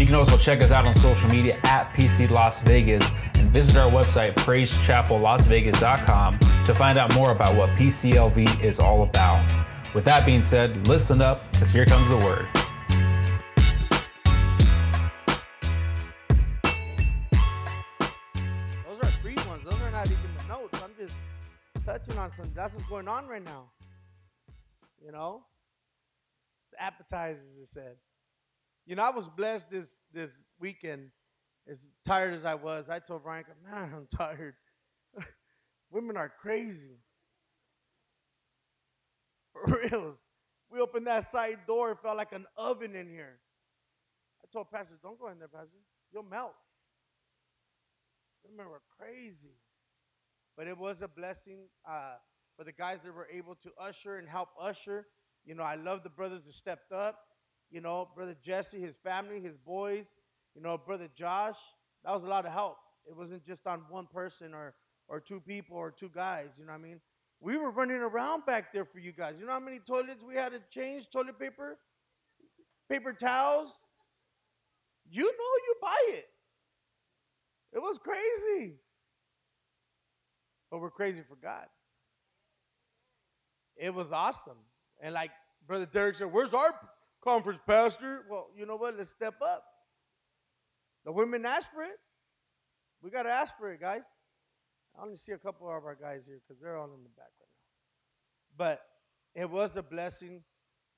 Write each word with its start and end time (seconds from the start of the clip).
You 0.00 0.06
can 0.06 0.14
also 0.14 0.38
check 0.38 0.62
us 0.62 0.70
out 0.70 0.86
on 0.86 0.94
social 0.94 1.28
media 1.28 1.60
at 1.64 1.92
PC 1.92 2.30
Las 2.30 2.62
Vegas 2.62 3.06
and 3.38 3.50
visit 3.50 3.76
our 3.76 3.90
website, 3.90 4.34
praisechapellasvegas.com, 4.36 6.38
to 6.38 6.74
find 6.74 6.98
out 6.98 7.14
more 7.14 7.32
about 7.32 7.54
what 7.54 7.68
PCLV 7.76 8.64
is 8.64 8.80
all 8.80 9.02
about. 9.02 9.44
With 9.94 10.06
that 10.06 10.24
being 10.24 10.42
said, 10.42 10.88
listen 10.88 11.20
up, 11.20 11.52
because 11.52 11.70
here 11.70 11.84
comes 11.84 12.08
the 12.08 12.16
word. 12.16 12.46
Those 18.86 19.00
are 19.02 19.12
free 19.20 19.36
ones. 19.46 19.64
Those 19.64 19.82
are 19.82 19.90
not 19.90 20.06
even 20.06 20.30
the 20.38 20.44
notes. 20.48 20.82
I'm 20.82 20.94
just 20.98 21.14
touching 21.84 22.16
on 22.16 22.34
some. 22.34 22.50
That's 22.54 22.72
what's 22.72 22.88
going 22.88 23.06
on 23.06 23.28
right 23.28 23.44
now. 23.44 23.64
You 25.04 25.12
know, 25.12 25.42
the 26.72 26.82
appetizers 26.82 27.58
are 27.62 27.66
said. 27.66 27.96
You 28.90 28.96
know, 28.96 29.04
I 29.04 29.10
was 29.10 29.28
blessed 29.28 29.70
this 29.70 30.00
this 30.12 30.42
weekend. 30.58 31.12
As 31.68 31.78
tired 32.04 32.34
as 32.34 32.44
I 32.44 32.56
was, 32.56 32.88
I 32.90 32.98
told 32.98 33.22
Veronica, 33.22 33.52
"Man, 33.64 33.92
I'm 33.94 34.08
tired. 34.08 34.56
Women 35.92 36.16
are 36.16 36.28
crazy. 36.28 36.98
For 39.52 39.78
reals. 39.80 40.18
We 40.72 40.80
opened 40.80 41.06
that 41.06 41.30
side 41.30 41.58
door. 41.68 41.92
It 41.92 41.98
felt 42.02 42.16
like 42.16 42.32
an 42.32 42.46
oven 42.56 42.96
in 42.96 43.08
here. 43.08 43.38
I 44.42 44.48
told 44.52 44.72
Pastor, 44.72 44.98
"Don't 45.00 45.20
go 45.20 45.28
in 45.28 45.38
there, 45.38 45.46
Pastor. 45.46 45.78
You'll 46.12 46.24
melt." 46.24 46.56
Women 48.42 48.68
were 48.68 48.82
crazy. 48.98 49.54
But 50.56 50.66
it 50.66 50.76
was 50.76 51.00
a 51.00 51.06
blessing 51.06 51.68
uh, 51.88 52.14
for 52.56 52.64
the 52.64 52.72
guys 52.72 52.98
that 53.04 53.14
were 53.14 53.28
able 53.32 53.54
to 53.54 53.70
usher 53.80 54.16
and 54.16 54.28
help 54.28 54.48
usher. 54.60 55.06
You 55.44 55.54
know, 55.54 55.62
I 55.62 55.76
love 55.76 56.02
the 56.02 56.10
brothers 56.10 56.42
who 56.44 56.50
stepped 56.50 56.90
up. 56.90 57.29
You 57.70 57.80
know, 57.80 58.08
brother 58.14 58.36
Jesse, 58.42 58.80
his 58.80 58.96
family, 58.96 59.40
his 59.40 59.56
boys. 59.56 60.06
You 60.54 60.62
know, 60.62 60.76
brother 60.76 61.08
Josh. 61.14 61.58
That 62.04 62.12
was 62.12 62.24
a 62.24 62.26
lot 62.26 62.46
of 62.46 62.52
help. 62.52 62.78
It 63.08 63.16
wasn't 63.16 63.44
just 63.44 63.66
on 63.66 63.82
one 63.88 64.06
person 64.06 64.54
or 64.54 64.74
or 65.08 65.20
two 65.20 65.40
people 65.40 65.76
or 65.76 65.90
two 65.90 66.10
guys. 66.14 66.50
You 66.56 66.66
know 66.66 66.72
what 66.72 66.78
I 66.78 66.82
mean? 66.82 67.00
We 67.40 67.56
were 67.56 67.70
running 67.70 67.96
around 67.96 68.44
back 68.46 68.72
there 68.72 68.84
for 68.84 68.98
you 68.98 69.12
guys. 69.12 69.34
You 69.38 69.46
know 69.46 69.52
how 69.52 69.60
many 69.60 69.78
toilets 69.80 70.22
we 70.22 70.36
had 70.36 70.52
to 70.52 70.60
change? 70.70 71.10
Toilet 71.10 71.38
paper, 71.38 71.78
paper 72.88 73.12
towels. 73.12 73.78
You 75.10 75.24
know, 75.24 75.28
you 75.28 75.74
buy 75.80 75.96
it. 76.08 76.28
It 77.72 77.78
was 77.80 77.98
crazy. 77.98 78.74
But 80.70 80.80
we're 80.80 80.90
crazy 80.90 81.22
for 81.28 81.36
God. 81.36 81.66
It 83.76 83.92
was 83.92 84.12
awesome. 84.12 84.58
And 85.02 85.14
like 85.14 85.30
Brother 85.66 85.86
Derek 85.86 86.14
said, 86.14 86.32
Where's 86.32 86.54
our 86.54 86.74
conference, 87.22 87.60
Pastor? 87.66 88.24
Well, 88.30 88.48
you 88.56 88.66
know 88.66 88.76
what? 88.76 88.96
Let's 88.96 89.10
step 89.10 89.34
up. 89.42 89.64
The 91.04 91.12
women 91.12 91.44
asked 91.44 91.68
for 91.72 91.82
it. 91.82 91.98
We 93.02 93.10
got 93.10 93.22
to 93.22 93.30
ask 93.30 93.56
for 93.58 93.72
it, 93.72 93.80
guys. 93.80 94.02
I 94.98 95.02
only 95.02 95.16
see 95.16 95.32
a 95.32 95.38
couple 95.38 95.66
of 95.68 95.84
our 95.84 95.94
guys 95.94 96.26
here 96.26 96.40
because 96.46 96.60
they're 96.60 96.76
all 96.76 96.92
in 96.92 97.02
the 97.02 97.08
back 97.10 97.30
right 97.40 97.48
now. 97.48 98.56
But 98.58 98.82
it 99.34 99.48
was 99.48 99.76
a 99.76 99.82
blessing. 99.82 100.42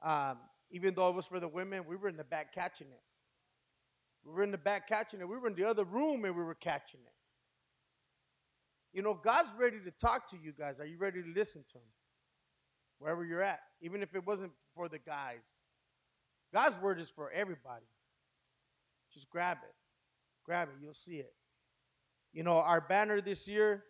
Um, 0.02 0.38
even 0.70 0.94
though 0.94 1.08
it 1.08 1.14
was 1.14 1.26
for 1.26 1.38
the 1.38 1.48
women, 1.48 1.84
we 1.86 1.96
were 1.96 2.08
in 2.08 2.16
the 2.16 2.24
back 2.24 2.52
catching 2.52 2.88
it. 2.88 3.02
We 4.24 4.32
were 4.32 4.42
in 4.42 4.50
the 4.50 4.58
back 4.58 4.88
catching 4.88 5.20
it. 5.20 5.28
We 5.28 5.36
were 5.36 5.48
in 5.48 5.54
the 5.54 5.64
other 5.64 5.84
room 5.84 6.24
and 6.24 6.34
we 6.34 6.42
were 6.42 6.54
catching 6.54 7.00
it. 7.00 7.12
You 8.92 9.02
know, 9.02 9.14
God's 9.14 9.48
ready 9.58 9.78
to 9.84 9.90
talk 9.90 10.30
to 10.30 10.36
you 10.36 10.52
guys. 10.52 10.80
Are 10.80 10.86
you 10.86 10.98
ready 10.98 11.22
to 11.22 11.28
listen 11.28 11.64
to 11.72 11.78
Him? 11.78 11.84
Wherever 12.98 13.24
you're 13.24 13.42
at, 13.42 13.60
even 13.80 14.02
if 14.02 14.14
it 14.14 14.24
wasn't 14.26 14.52
for 14.74 14.88
the 14.88 14.98
guys. 14.98 15.40
God's 16.52 16.78
word 16.78 17.00
is 17.00 17.08
for 17.08 17.30
everybody. 17.30 17.86
Just 19.12 19.30
grab 19.30 19.58
it. 19.62 19.74
Grab 20.44 20.68
it. 20.68 20.74
You'll 20.82 20.94
see 20.94 21.16
it. 21.16 21.32
You 22.32 22.42
know, 22.42 22.56
our 22.56 22.80
banner 22.80 23.20
this 23.20 23.46
year, 23.46 23.84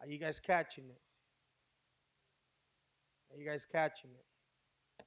are 0.00 0.06
you 0.06 0.18
guys 0.18 0.40
catching 0.40 0.84
it? 0.84 1.00
Are 3.32 3.38
you 3.38 3.48
guys 3.48 3.66
catching 3.70 4.10
it? 4.10 5.04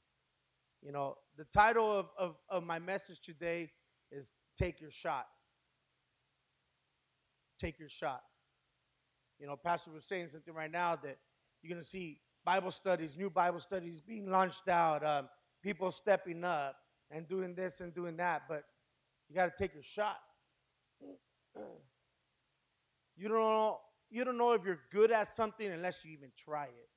You 0.81 0.91
know, 0.91 1.15
the 1.37 1.45
title 1.45 1.91
of, 1.91 2.07
of, 2.17 2.35
of 2.49 2.63
my 2.63 2.79
message 2.79 3.21
today 3.21 3.71
is 4.11 4.33
Take 4.57 4.81
Your 4.81 4.91
Shot. 4.91 5.25
Take 7.59 7.79
Your 7.79 7.89
Shot. 7.89 8.21
You 9.39 9.47
know, 9.47 9.55
Pastor 9.55 9.91
was 9.91 10.05
saying 10.05 10.29
something 10.29 10.53
right 10.53 10.71
now 10.71 10.95
that 10.95 11.17
you're 11.61 11.69
going 11.69 11.81
to 11.81 11.87
see 11.87 12.19
Bible 12.45 12.71
studies, 12.71 13.17
new 13.17 13.29
Bible 13.29 13.59
studies 13.59 14.01
being 14.01 14.29
launched 14.29 14.67
out, 14.67 15.05
um, 15.05 15.29
people 15.63 15.89
stepping 15.91 16.43
up 16.43 16.75
and 17.09 17.27
doing 17.27 17.55
this 17.55 17.79
and 17.79 17.93
doing 17.93 18.17
that, 18.17 18.43
but 18.47 18.63
you 19.29 19.35
got 19.35 19.45
to 19.45 19.63
take 19.63 19.73
your 19.73 19.83
shot. 19.83 20.17
You 23.15 23.27
don't 23.27 23.37
know 23.37 23.77
you 24.09 24.23
don't 24.23 24.39
know 24.39 24.53
if 24.53 24.63
you're 24.65 24.79
good 24.91 25.11
at 25.11 25.27
something 25.27 25.71
unless 25.71 26.03
you 26.03 26.11
even 26.13 26.31
try 26.35 26.65
it. 26.65 26.89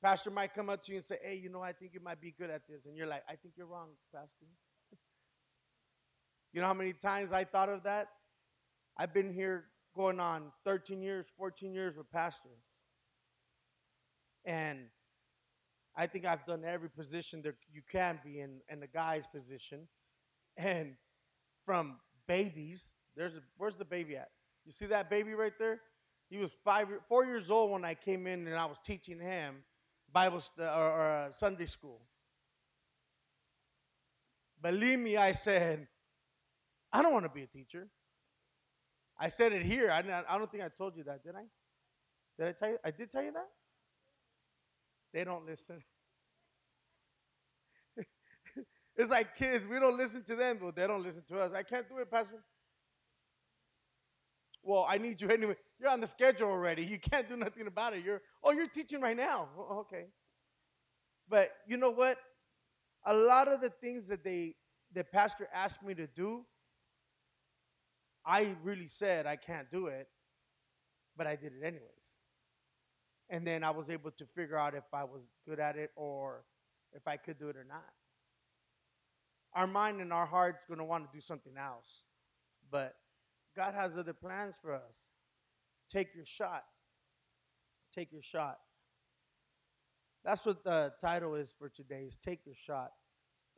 Pastor 0.00 0.30
might 0.30 0.54
come 0.54 0.70
up 0.70 0.82
to 0.84 0.92
you 0.92 0.98
and 0.98 1.04
say, 1.04 1.18
"Hey, 1.22 1.34
you 1.34 1.48
know, 1.48 1.60
I 1.60 1.72
think 1.72 1.94
you 1.94 2.00
might 2.00 2.20
be 2.20 2.30
good 2.30 2.48
at 2.48 2.62
this," 2.68 2.86
and 2.86 2.96
you're 2.96 3.08
like, 3.08 3.24
"I 3.28 3.34
think 3.34 3.54
you're 3.56 3.66
wrong, 3.66 3.90
Pastor." 4.14 4.46
you 6.52 6.60
know 6.60 6.66
how 6.68 6.74
many 6.74 6.92
times 6.92 7.32
I 7.32 7.42
thought 7.42 7.68
of 7.68 7.82
that? 7.82 8.08
I've 8.96 9.12
been 9.12 9.32
here 9.32 9.66
going 9.94 10.20
on 10.20 10.52
13 10.64 11.02
years, 11.02 11.26
14 11.36 11.74
years 11.74 11.96
with 11.96 12.10
Pastor. 12.10 12.56
And 14.44 14.88
I 15.98 16.06
think 16.06 16.24
I've 16.24 16.46
done 16.46 16.62
every 16.64 16.88
position 16.88 17.42
that 17.42 17.56
you 17.72 17.82
can 17.90 18.20
be 18.24 18.40
in, 18.40 18.60
in 18.70 18.78
the 18.78 18.86
guy's 18.86 19.26
position. 19.26 19.88
And 20.56 20.94
from 21.66 21.96
babies, 22.28 22.92
there's 23.16 23.36
a, 23.36 23.40
where's 23.56 23.74
the 23.74 23.84
baby 23.84 24.16
at? 24.16 24.30
You 24.64 24.70
see 24.70 24.86
that 24.86 25.10
baby 25.10 25.34
right 25.34 25.52
there? 25.58 25.80
He 26.30 26.38
was 26.38 26.52
five, 26.64 26.86
four 27.08 27.24
years 27.24 27.50
old 27.50 27.72
when 27.72 27.84
I 27.84 27.94
came 27.94 28.28
in 28.28 28.46
and 28.46 28.56
I 28.56 28.66
was 28.66 28.78
teaching 28.78 29.18
him 29.18 29.56
Bible 30.12 30.40
st- 30.40 30.68
or, 30.68 30.90
or 30.90 31.10
uh, 31.10 31.32
Sunday 31.32 31.66
school. 31.66 32.00
Believe 34.62 35.00
me, 35.00 35.16
I 35.16 35.32
said, 35.32 35.88
I 36.92 37.02
don't 37.02 37.12
want 37.12 37.24
to 37.24 37.30
be 37.30 37.42
a 37.42 37.46
teacher. 37.46 37.88
I 39.18 39.28
said 39.28 39.52
it 39.52 39.62
here. 39.62 39.90
I, 39.90 39.98
I 40.28 40.38
don't 40.38 40.50
think 40.50 40.62
I 40.62 40.68
told 40.68 40.96
you 40.96 41.02
that, 41.04 41.24
did 41.24 41.34
I? 41.34 41.44
Did 42.38 42.48
I 42.48 42.52
tell 42.52 42.68
you? 42.68 42.78
I 42.84 42.90
did 42.92 43.10
tell 43.10 43.22
you 43.24 43.32
that? 43.32 43.48
They 45.12 45.24
don't 45.24 45.46
listen. 45.46 45.82
it's 48.96 49.10
like 49.10 49.36
kids. 49.36 49.66
We 49.66 49.78
don't 49.80 49.96
listen 49.96 50.22
to 50.24 50.36
them, 50.36 50.58
but 50.62 50.76
they 50.76 50.86
don't 50.86 51.02
listen 51.02 51.22
to 51.28 51.38
us. 51.38 51.52
I 51.54 51.62
can't 51.62 51.88
do 51.88 51.98
it, 51.98 52.10
Pastor. 52.10 52.44
Well, 54.62 54.84
I 54.88 54.98
need 54.98 55.20
you 55.22 55.28
anyway. 55.30 55.56
You're 55.80 55.90
on 55.90 56.00
the 56.00 56.06
schedule 56.06 56.48
already. 56.48 56.84
You 56.84 56.98
can't 56.98 57.28
do 57.28 57.36
nothing 57.36 57.66
about 57.66 57.94
it. 57.94 58.04
You're 58.04 58.20
oh, 58.42 58.52
you're 58.52 58.66
teaching 58.66 59.00
right 59.00 59.16
now. 59.16 59.48
Oh, 59.58 59.78
okay. 59.80 60.06
But 61.28 61.50
you 61.66 61.76
know 61.76 61.90
what? 61.90 62.18
A 63.06 63.14
lot 63.14 63.48
of 63.48 63.60
the 63.60 63.70
things 63.70 64.08
that 64.08 64.24
they 64.24 64.56
the 64.92 65.04
pastor 65.04 65.48
asked 65.54 65.82
me 65.82 65.94
to 65.94 66.06
do, 66.06 66.44
I 68.26 68.54
really 68.62 68.88
said 68.88 69.26
I 69.26 69.36
can't 69.36 69.70
do 69.70 69.86
it, 69.86 70.08
but 71.16 71.26
I 71.26 71.36
did 71.36 71.52
it 71.52 71.64
anyways. 71.64 72.07
And 73.30 73.46
then 73.46 73.62
I 73.62 73.70
was 73.70 73.90
able 73.90 74.10
to 74.12 74.26
figure 74.26 74.56
out 74.56 74.74
if 74.74 74.84
I 74.92 75.04
was 75.04 75.22
good 75.46 75.60
at 75.60 75.76
it 75.76 75.90
or 75.96 76.44
if 76.92 77.06
I 77.06 77.16
could 77.16 77.38
do 77.38 77.48
it 77.48 77.56
or 77.56 77.64
not. 77.64 77.84
Our 79.54 79.66
mind 79.66 80.00
and 80.00 80.12
our 80.12 80.26
heart's 80.26 80.64
going 80.66 80.78
to 80.78 80.84
want 80.84 81.04
to 81.04 81.10
do 81.12 81.20
something 81.20 81.54
else. 81.58 82.04
But 82.70 82.94
God 83.56 83.74
has 83.74 83.98
other 83.98 84.12
plans 84.12 84.56
for 84.60 84.74
us. 84.74 85.02
Take 85.90 86.14
your 86.14 86.26
shot. 86.26 86.64
Take 87.94 88.12
your 88.12 88.22
shot. 88.22 88.58
That's 90.24 90.44
what 90.44 90.62
the 90.62 90.92
title 91.00 91.34
is 91.34 91.54
for 91.58 91.68
today 91.68 92.02
is 92.06 92.16
take 92.16 92.44
your 92.44 92.54
shot. 92.54 92.92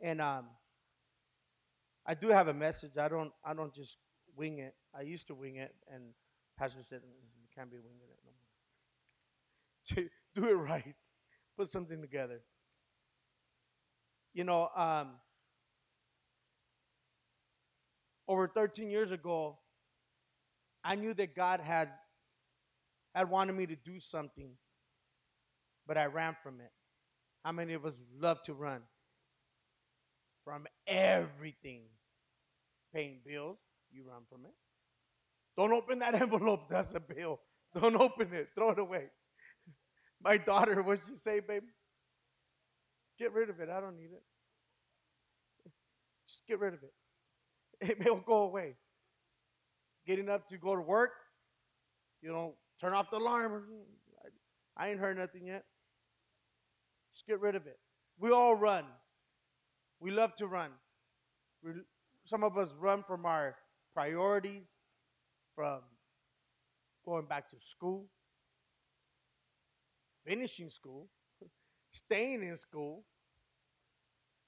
And 0.02 0.20
um 0.20 0.46
I 2.06 2.14
do 2.14 2.28
have 2.28 2.49
a 2.49 2.55
message. 2.55 2.93
I 2.99 3.08
don't 3.08 3.32
I 3.44 3.55
don't 3.55 3.75
just 3.75 3.96
wing 4.37 4.58
it. 4.58 4.75
I 4.96 5.02
used 5.02 5.26
to 5.28 5.34
wing 5.34 5.56
it 5.56 5.75
and 5.93 6.14
pastor 6.58 6.82
said 6.82 7.00
you 7.05 7.49
can't 7.55 7.70
be 7.70 7.76
more. 7.78 8.10
Do 9.94 10.48
it 10.48 10.54
right. 10.54 10.94
Put 11.56 11.70
something 11.70 12.00
together. 12.00 12.40
You 14.32 14.44
know, 14.44 14.69
um, 14.76 15.10
over 18.28 18.46
13 18.46 18.90
years 18.90 19.10
ago, 19.10 19.58
I 20.84 20.94
knew 20.94 21.12
that 21.14 21.34
God 21.34 21.60
had 21.60 21.90
had 23.14 23.28
wanted 23.28 23.54
me 23.54 23.66
to 23.66 23.75
do 23.75 23.98
something, 23.98 24.52
but 25.87 25.98
I 25.98 26.06
ran 26.06 26.37
from 26.42 26.60
it. 26.60 26.70
How 27.44 27.52
many 27.52 27.75
of 27.75 27.84
us 27.84 27.94
love 28.19 28.40
to 28.44 28.54
run 28.54 28.82
from 30.44 30.66
everything? 30.87 31.82
Paying 32.94 33.20
bills, 33.26 33.58
you 33.90 34.04
run 34.04 34.22
from 34.28 34.44
it. 34.44 34.54
Don't 35.56 35.72
open 35.72 35.98
that 36.00 36.14
envelope, 36.20 36.69
that's 36.69 36.94
a 36.94 37.00
bill. 37.00 37.40
Don't 37.75 37.96
open 37.96 38.32
it, 38.32 38.48
throw 38.54 38.70
it 38.70 38.78
away. 38.78 39.10
My 40.22 40.37
daughter, 40.37 40.82
what'd 40.82 41.05
you 41.08 41.17
say, 41.17 41.40
babe? 41.40 41.62
Get 43.19 43.32
rid 43.32 43.50
of 43.50 43.61
it, 43.61 43.69
I 43.69 43.81
don't 43.81 43.96
need 43.96 44.11
it. 44.12 44.22
Just 46.26 46.46
get 46.46 46.61
rid 46.61 46.75
of 46.75 46.81
it. 46.82 46.93
It 48.00 48.05
will 48.05 48.20
go 48.20 48.43
away. 48.43 48.76
Getting 50.06 50.28
up 50.28 50.49
to 50.49 50.58
go 50.58 50.76
to 50.76 50.82
work, 50.82 51.12
you 52.22 52.31
know, 52.31 52.55
turn 52.81 52.93
off 52.93 53.11
the 53.11 53.19
alarm. 53.19 53.64
I 54.76 54.88
ain't 54.88 55.00
heard 55.00 55.19
nothing 55.19 55.46
yet. 55.46 55.64
Just 57.14 57.26
get 57.26 57.40
rid 57.40 57.55
of 57.55 57.66
it. 57.66 57.78
We 58.19 58.31
all 58.31 58.55
run. 58.55 58.84
We 59.99 60.11
love 60.11 60.34
to 60.37 60.46
run. 60.46 60.70
We, 61.62 61.73
some 62.25 62.44
of 62.44 62.56
us 62.56 62.73
run 62.78 63.02
from 63.02 63.26
our 63.26 63.56
priorities, 63.94 64.69
from 65.55 65.81
going 67.05 67.26
back 67.26 67.49
to 67.50 67.56
school, 67.58 68.06
finishing 70.25 70.70
school, 70.70 71.08
staying 71.90 72.43
in 72.43 72.56
school. 72.56 73.05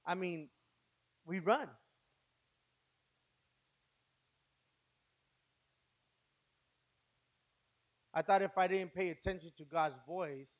I 0.07 0.15
mean, 0.15 0.49
we 1.25 1.39
run. 1.39 1.69
I 8.15 8.21
thought 8.23 8.43
if 8.43 8.59
I 8.59 8.67
didn't 8.67 8.95
pay 8.95 9.09
attention 9.11 9.53
to 9.57 9.65
God's 9.65 9.95
voice, 10.07 10.59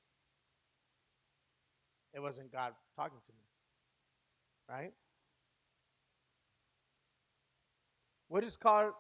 it 2.15 2.21
wasn't 2.21 2.51
God 2.51 2.73
talking 2.97 3.19
to 3.27 3.33
me. 3.33 3.45
Right? 4.69 4.93
What 8.29 8.43
is 8.45 8.57
God 8.57 8.95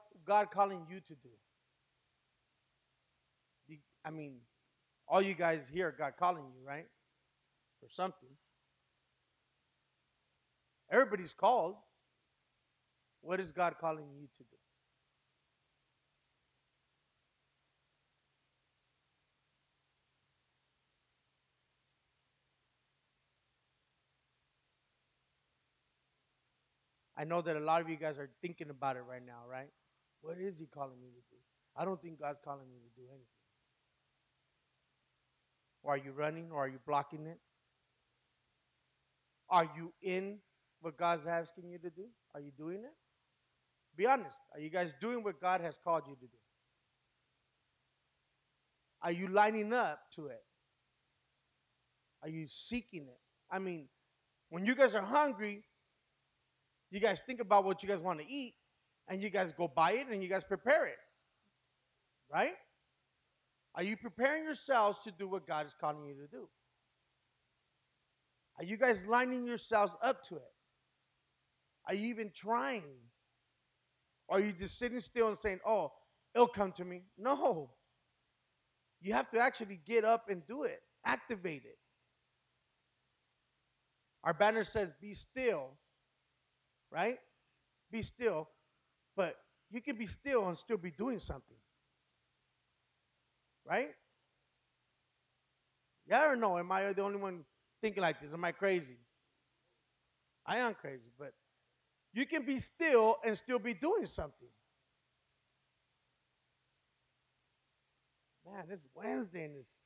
calling 0.50 0.86
you 0.90 1.00
to 1.00 1.14
do? 1.14 1.30
I 4.04 4.10
mean, 4.10 4.40
all 5.12 5.20
you 5.20 5.34
guys 5.34 5.68
here, 5.70 5.94
God 5.96 6.14
calling 6.18 6.44
you, 6.56 6.66
right? 6.66 6.86
For 7.80 7.88
something. 7.90 8.30
Everybody's 10.90 11.34
called. 11.34 11.74
What 13.20 13.38
is 13.38 13.52
God 13.52 13.74
calling 13.78 14.06
you 14.18 14.26
to 14.38 14.42
do? 14.42 14.56
I 27.18 27.24
know 27.24 27.42
that 27.42 27.56
a 27.56 27.60
lot 27.60 27.82
of 27.82 27.90
you 27.90 27.96
guys 27.96 28.18
are 28.18 28.30
thinking 28.40 28.70
about 28.70 28.96
it 28.96 29.04
right 29.06 29.24
now, 29.24 29.42
right? 29.46 29.68
What 30.22 30.38
is 30.38 30.58
He 30.58 30.64
calling 30.64 30.98
me 31.02 31.08
to 31.08 31.20
do? 31.30 31.36
I 31.76 31.84
don't 31.84 32.00
think 32.00 32.18
God's 32.18 32.40
calling 32.42 32.66
me 32.72 32.78
to 32.78 33.00
do 33.00 33.06
anything. 33.10 33.31
Or 35.82 35.94
are 35.94 35.96
you 35.96 36.12
running 36.12 36.50
or 36.52 36.64
are 36.64 36.68
you 36.68 36.78
blocking 36.86 37.26
it? 37.26 37.38
Are 39.48 39.68
you 39.76 39.92
in 40.02 40.38
what 40.80 40.96
God's 40.96 41.26
asking 41.26 41.70
you 41.70 41.78
to 41.78 41.90
do? 41.90 42.04
Are 42.34 42.40
you 42.40 42.50
doing 42.56 42.78
it? 42.78 42.94
Be 43.96 44.06
honest. 44.06 44.40
Are 44.54 44.60
you 44.60 44.70
guys 44.70 44.94
doing 45.00 45.22
what 45.22 45.40
God 45.40 45.60
has 45.60 45.78
called 45.82 46.04
you 46.08 46.14
to 46.14 46.20
do? 46.20 46.38
Are 49.02 49.12
you 49.12 49.28
lining 49.28 49.72
up 49.72 50.00
to 50.14 50.26
it? 50.26 50.42
Are 52.22 52.28
you 52.28 52.46
seeking 52.46 53.02
it? 53.02 53.20
I 53.50 53.58
mean, 53.58 53.88
when 54.48 54.64
you 54.64 54.74
guys 54.74 54.94
are 54.94 55.02
hungry, 55.02 55.64
you 56.90 57.00
guys 57.00 57.20
think 57.26 57.40
about 57.40 57.64
what 57.64 57.82
you 57.82 57.88
guys 57.88 58.00
want 58.00 58.20
to 58.20 58.30
eat, 58.30 58.54
and 59.08 59.20
you 59.20 59.28
guys 59.28 59.52
go 59.52 59.66
buy 59.66 59.92
it 59.92 60.06
and 60.10 60.22
you 60.22 60.28
guys 60.28 60.44
prepare 60.44 60.86
it. 60.86 60.98
Right? 62.32 62.54
Are 63.82 63.84
you 63.84 63.96
preparing 63.96 64.44
yourselves 64.44 65.00
to 65.00 65.10
do 65.10 65.26
what 65.26 65.44
God 65.44 65.66
is 65.66 65.74
calling 65.74 66.04
you 66.04 66.14
to 66.14 66.28
do? 66.28 66.48
Are 68.56 68.62
you 68.62 68.76
guys 68.76 69.04
lining 69.08 69.44
yourselves 69.44 69.96
up 70.00 70.22
to 70.28 70.36
it? 70.36 70.52
Are 71.88 71.94
you 71.94 72.06
even 72.06 72.30
trying? 72.32 72.84
Or 74.28 74.36
are 74.36 74.40
you 74.40 74.52
just 74.52 74.78
sitting 74.78 75.00
still 75.00 75.26
and 75.26 75.36
saying, 75.36 75.58
oh, 75.66 75.90
it'll 76.32 76.46
come 76.46 76.70
to 76.72 76.84
me? 76.84 77.02
No. 77.18 77.70
You 79.00 79.14
have 79.14 79.28
to 79.32 79.40
actually 79.40 79.80
get 79.84 80.04
up 80.04 80.28
and 80.28 80.46
do 80.46 80.62
it, 80.62 80.80
activate 81.04 81.64
it. 81.64 81.78
Our 84.22 84.32
banner 84.32 84.62
says, 84.62 84.90
be 85.00 85.12
still, 85.12 85.70
right? 86.92 87.18
Be 87.90 88.00
still. 88.02 88.48
But 89.16 89.34
you 89.72 89.80
can 89.80 89.96
be 89.96 90.06
still 90.06 90.46
and 90.46 90.56
still 90.56 90.76
be 90.76 90.92
doing 90.92 91.18
something. 91.18 91.56
Right? 93.68 93.90
Yeah 96.08 96.30
or 96.30 96.36
no? 96.36 96.58
Am 96.58 96.70
I 96.70 96.92
the 96.92 97.02
only 97.02 97.18
one 97.18 97.44
thinking 97.80 98.02
like 98.02 98.20
this? 98.20 98.32
Am 98.32 98.44
I 98.44 98.52
crazy? 98.52 98.96
I 100.44 100.58
am 100.58 100.74
crazy, 100.74 101.10
but 101.18 101.32
you 102.12 102.26
can 102.26 102.44
be 102.44 102.58
still 102.58 103.16
and 103.24 103.36
still 103.36 103.58
be 103.58 103.74
doing 103.74 104.06
something. 104.06 104.48
Man, 108.44 108.64
it's 108.68 108.84
Wednesday 108.94 109.44
and 109.44 109.56
it's 109.56 109.78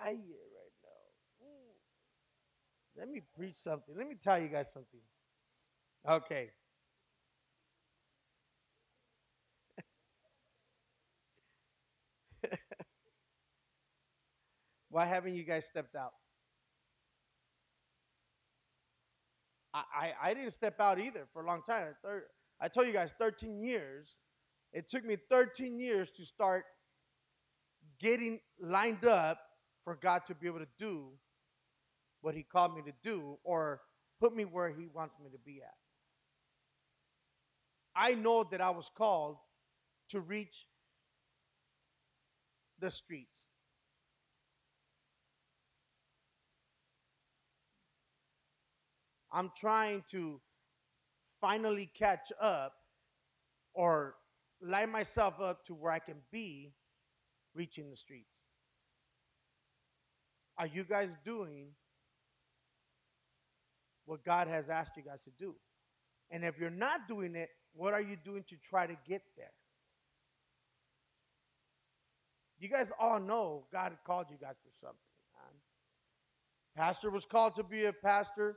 quiet 0.00 0.16
right 0.16 0.74
now. 0.82 1.46
Ooh. 1.46 2.98
Let 2.98 3.08
me 3.08 3.20
preach 3.36 3.56
something. 3.62 3.94
Let 3.96 4.08
me 4.08 4.16
tell 4.20 4.38
you 4.38 4.48
guys 4.48 4.72
something. 4.72 5.00
Okay. 6.08 6.50
Why 14.98 15.06
haven't 15.06 15.36
you 15.36 15.44
guys 15.44 15.64
stepped 15.64 15.94
out? 15.94 16.10
I, 19.72 19.84
I, 19.94 20.12
I 20.20 20.34
didn't 20.34 20.50
step 20.50 20.80
out 20.80 20.98
either 20.98 21.28
for 21.32 21.40
a 21.40 21.46
long 21.46 21.62
time. 21.62 21.94
I 22.60 22.66
told 22.66 22.88
you 22.88 22.92
guys 22.92 23.14
13 23.16 23.62
years. 23.62 24.18
It 24.72 24.88
took 24.88 25.04
me 25.04 25.16
13 25.30 25.78
years 25.78 26.10
to 26.16 26.24
start 26.24 26.64
getting 28.00 28.40
lined 28.60 29.04
up 29.04 29.38
for 29.84 29.94
God 29.94 30.26
to 30.26 30.34
be 30.34 30.48
able 30.48 30.58
to 30.58 30.68
do 30.80 31.10
what 32.20 32.34
He 32.34 32.42
called 32.42 32.74
me 32.74 32.82
to 32.82 32.92
do 33.00 33.38
or 33.44 33.82
put 34.20 34.34
me 34.34 34.46
where 34.46 34.68
He 34.68 34.88
wants 34.92 35.14
me 35.22 35.30
to 35.30 35.38
be 35.38 35.60
at. 35.62 35.76
I 37.94 38.14
know 38.14 38.42
that 38.50 38.60
I 38.60 38.70
was 38.70 38.90
called 38.92 39.36
to 40.08 40.20
reach 40.20 40.66
the 42.80 42.90
streets. 42.90 43.47
I'm 49.38 49.52
trying 49.54 50.02
to 50.10 50.40
finally 51.40 51.88
catch 51.96 52.32
up 52.42 52.72
or 53.72 54.16
line 54.60 54.90
myself 54.90 55.34
up 55.40 55.64
to 55.66 55.74
where 55.74 55.92
I 55.92 56.00
can 56.00 56.16
be 56.32 56.72
reaching 57.54 57.88
the 57.88 57.94
streets. 57.94 58.34
Are 60.58 60.66
you 60.66 60.82
guys 60.82 61.16
doing 61.24 61.68
what 64.06 64.24
God 64.24 64.48
has 64.48 64.68
asked 64.68 64.96
you 64.96 65.04
guys 65.04 65.22
to 65.22 65.30
do? 65.38 65.54
And 66.32 66.44
if 66.44 66.58
you're 66.58 66.68
not 66.68 67.06
doing 67.06 67.36
it, 67.36 67.50
what 67.74 67.94
are 67.94 68.02
you 68.02 68.16
doing 68.16 68.42
to 68.48 68.56
try 68.56 68.88
to 68.88 68.96
get 69.06 69.22
there? 69.36 69.52
You 72.58 72.68
guys 72.68 72.90
all 72.98 73.20
know 73.20 73.66
God 73.72 73.96
called 74.04 74.26
you 74.30 74.36
guys 74.36 74.56
for 74.64 74.72
something. 74.74 74.98
Man. 75.36 75.54
Pastor 76.74 77.08
was 77.08 77.24
called 77.24 77.54
to 77.54 77.62
be 77.62 77.84
a 77.84 77.92
pastor. 77.92 78.56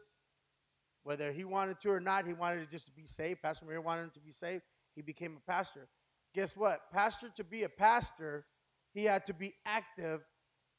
Whether 1.03 1.31
he 1.31 1.43
wanted 1.43 1.79
to 1.81 1.91
or 1.91 2.00
not, 2.00 2.27
he 2.27 2.34
wanted 2.34 2.65
to 2.65 2.72
just 2.72 2.86
to 2.86 2.91
be 2.91 3.05
saved. 3.05 3.41
Pastor 3.41 3.65
Maria 3.65 3.81
wanted 3.81 4.03
him 4.03 4.12
to 4.13 4.20
be 4.20 4.31
saved. 4.31 4.63
He 4.96 5.01
became 5.01 5.38
a 5.38 5.51
pastor. 5.51 5.88
Guess 6.34 6.55
what? 6.55 6.91
Pastor, 6.91 7.29
to 7.36 7.43
be 7.43 7.63
a 7.63 7.70
pastor, 7.70 8.46
he 8.93 9.05
had 9.05 9.25
to 9.25 9.34
be 9.34 9.55
active 9.65 10.27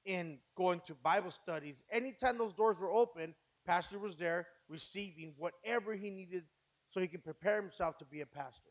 in 0.04 0.38
going 0.56 0.80
to 0.80 0.94
Bible 0.94 1.30
studies. 1.30 1.84
Anytime 1.90 2.38
those 2.38 2.52
doors 2.52 2.78
were 2.78 2.90
open, 2.90 3.34
Pastor 3.66 3.98
was 3.98 4.16
there 4.16 4.46
receiving 4.68 5.34
whatever 5.36 5.94
he 5.94 6.10
needed 6.10 6.44
so 6.90 7.00
he 7.00 7.06
could 7.06 7.24
prepare 7.24 7.60
himself 7.60 7.98
to 7.98 8.04
be 8.04 8.20
a 8.20 8.26
pastor. 8.26 8.70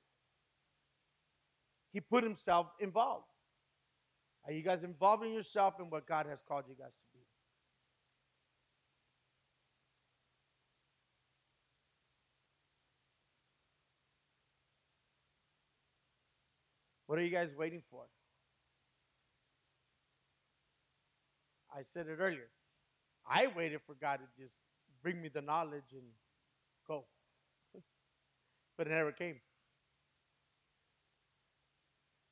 He 1.92 2.00
put 2.00 2.24
himself 2.24 2.68
involved. 2.80 3.26
Are 4.46 4.52
you 4.52 4.62
guys 4.62 4.84
involving 4.84 5.34
yourself 5.34 5.80
in 5.80 5.90
what 5.90 6.08
God 6.08 6.26
has 6.26 6.42
called 6.42 6.66
you 6.68 6.76
guys 6.76 6.96
to 6.96 7.06
be? 7.11 7.11
What 17.12 17.20
are 17.20 17.24
you 17.24 17.30
guys 17.30 17.50
waiting 17.58 17.82
for? 17.92 18.04
I 21.70 21.82
said 21.94 22.08
it 22.08 22.20
earlier. 22.22 22.48
I 23.30 23.48
waited 23.48 23.82
for 23.86 23.96
God 23.96 24.22
to 24.22 24.42
just 24.42 24.56
bring 25.04 25.22
me 25.22 25.28
the 25.28 25.42
knowledge 25.42 25.92
and 25.92 26.04
go. 26.88 27.04
but 28.78 28.88
it 28.88 28.92
never 28.92 29.12
came. 29.12 29.42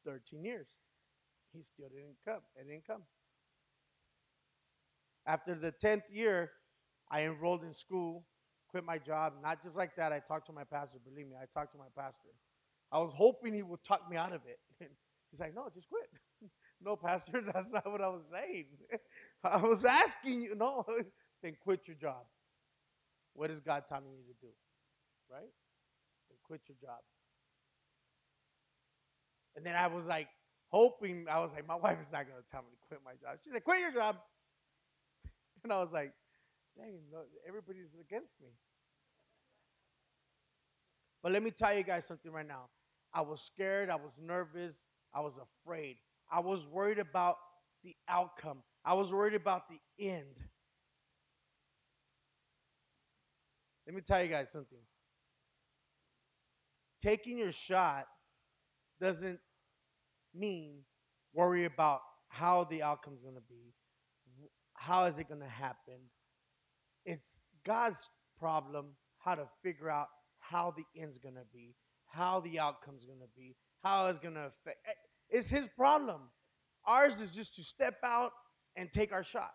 13 0.06 0.46
years. 0.46 0.68
He 1.52 1.62
still 1.62 1.90
didn't 1.90 2.16
come. 2.24 2.40
It 2.56 2.70
didn't 2.70 2.88
come. 2.88 3.02
After 5.28 5.56
the 5.56 5.74
10th 5.74 6.04
year, 6.10 6.52
I 7.12 7.24
enrolled 7.24 7.66
in 7.66 7.74
school, 7.74 8.24
quit 8.70 8.86
my 8.86 8.98
job. 8.98 9.34
Not 9.44 9.62
just 9.62 9.76
like 9.76 9.98
that, 9.98 10.14
I 10.14 10.20
talked 10.20 10.48
to 10.48 10.54
my 10.54 10.64
pastor. 10.64 11.00
Believe 11.04 11.28
me, 11.28 11.36
I 11.36 11.48
talked 11.54 11.74
to 11.74 11.78
my 11.78 11.90
pastor. 12.02 12.30
I 12.92 13.00
was 13.00 13.14
hoping 13.16 13.54
he 13.54 13.64
would 13.64 13.84
talk 13.84 14.10
me 14.10 14.18
out 14.18 14.34
of 14.34 14.42
it. 14.48 14.60
He's 15.32 15.40
like, 15.40 15.56
no, 15.56 15.68
just 15.74 15.88
quit. 15.88 16.10
no, 16.84 16.96
pastor, 16.96 17.42
that's 17.54 17.70
not 17.70 17.86
what 17.86 18.02
I 18.02 18.08
was 18.08 18.24
saying. 18.32 18.66
I 19.44 19.62
was 19.62 19.86
asking 19.86 20.42
you, 20.42 20.56
no, 20.56 20.86
then 21.44 21.56
quit 21.62 21.82
your 21.86 21.98
job. 21.98 22.26
What 23.34 23.52
is 23.52 23.60
God 23.60 23.84
telling 23.88 24.12
you 24.12 24.34
to 24.34 24.40
do? 24.42 24.52
Right? 25.32 25.52
Then 26.30 26.38
quit 26.44 26.62
your 26.68 26.78
job. 26.82 27.00
And 29.56 29.66
then 29.66 29.76
I 29.76 29.88
was 29.88 30.06
like, 30.06 30.28
hoping, 30.70 31.26
I 31.30 31.40
was 31.40 31.52
like, 31.54 31.68
my 31.68 31.76
wife 31.76 32.00
is 32.00 32.08
not 32.12 32.26
going 32.28 32.42
to 32.42 32.48
tell 32.50 32.62
me 32.62 32.70
to 32.72 32.88
quit 32.88 33.02
my 33.04 33.12
job. 33.12 33.40
She 33.44 33.52
said, 33.52 33.64
quit 33.64 33.82
your 33.82 33.92
job. 33.92 34.18
And 35.64 35.74
I 35.74 35.80
was 35.80 35.92
like, 35.92 36.14
dang, 36.78 37.00
everybody's 37.48 37.90
against 38.00 38.40
me. 38.42 38.50
But 41.22 41.34
let 41.34 41.44
me 41.44 41.52
tell 41.52 41.76
you 41.76 41.84
guys 41.84 42.06
something 42.06 42.32
right 42.32 42.48
now. 42.48 42.70
I 43.14 43.22
was 43.22 43.42
scared. 43.42 43.90
I 43.90 43.96
was 43.96 44.14
nervous. 44.22 44.84
I 45.14 45.22
was 45.22 45.34
afraid. 45.38 45.98
I 46.32 46.40
was 46.40 46.68
worried 46.68 47.00
about 47.00 47.38
the 47.84 47.96
outcome. 48.08 48.64
I 48.86 48.94
was 48.94 49.12
worried 49.12 49.36
about 49.36 49.64
the 49.70 49.80
end. 50.06 50.36
Let 53.88 53.96
me 53.96 54.02
tell 54.02 54.22
you 54.22 54.30
guys 54.30 54.52
something. 54.52 54.80
Taking 57.02 57.38
your 57.40 57.52
shot 57.52 58.06
doesn't 59.02 59.40
mean 60.36 60.84
worry 61.34 61.66
about 61.66 62.02
how 62.28 62.66
the 62.66 62.84
outcome's 62.84 63.22
going 63.22 63.36
to 63.36 63.42
be. 63.50 63.74
How 64.74 65.06
is 65.06 65.18
it 65.18 65.28
going 65.28 65.42
to 65.42 65.48
happen? 65.48 65.98
It's 67.06 67.40
God's 67.66 68.10
problem 68.40 68.96
how 69.18 69.36
to 69.36 69.48
figure 69.64 69.90
out 69.90 70.08
how 70.40 70.74
the 70.76 71.02
end's 71.02 71.18
going 71.18 71.36
to 71.36 71.46
be, 71.54 71.76
how 72.10 72.40
the 72.42 72.60
outcome's 72.60 73.06
going 73.06 73.20
to 73.20 73.30
be, 73.36 73.56
how 73.84 74.08
it's 74.08 74.20
going 74.20 74.36
to 74.36 74.42
affect. 74.42 74.78
Eh, 74.88 74.92
it's 75.30 75.50
his 75.50 75.68
problem. 75.68 76.22
Ours 76.86 77.22
is 77.22 77.32
just 77.32 77.56
to 77.56 77.64
step 77.64 77.96
out 78.04 78.32
and 78.76 78.92
take 78.92 79.14
our 79.14 79.24
shot. 79.24 79.52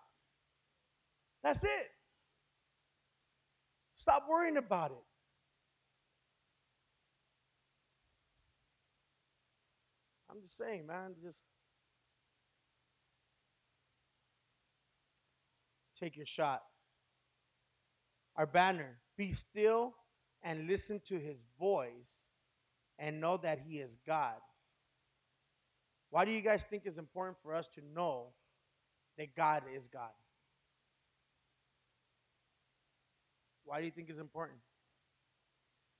That's 1.42 1.64
it. 1.64 1.88
Stop 3.94 4.26
worrying 4.28 4.56
about 4.56 4.90
it. 4.90 5.04
I'm 10.30 10.40
just 10.40 10.56
saying, 10.56 10.86
man, 10.86 11.14
just 11.22 11.42
take 15.98 16.16
your 16.16 16.26
shot. 16.26 16.62
Our 18.36 18.46
banner, 18.46 18.98
be 19.16 19.30
still 19.30 19.94
and 20.42 20.66
listen 20.66 21.00
to 21.08 21.18
his 21.18 21.38
voice 21.58 22.24
and 22.98 23.20
know 23.20 23.36
that 23.38 23.60
he 23.66 23.78
is 23.78 23.96
God. 24.06 24.36
Why 26.10 26.24
do 26.24 26.30
you 26.30 26.40
guys 26.40 26.62
think 26.62 26.82
it's 26.84 26.98
important 26.98 27.36
for 27.42 27.54
us 27.54 27.68
to 27.74 27.80
know 27.94 28.28
that 29.18 29.34
God 29.34 29.64
is 29.74 29.88
God? 29.88 30.10
Why 33.64 33.80
do 33.80 33.86
you 33.86 33.90
think 33.90 34.10
it's 34.10 34.18
important? 34.18 34.60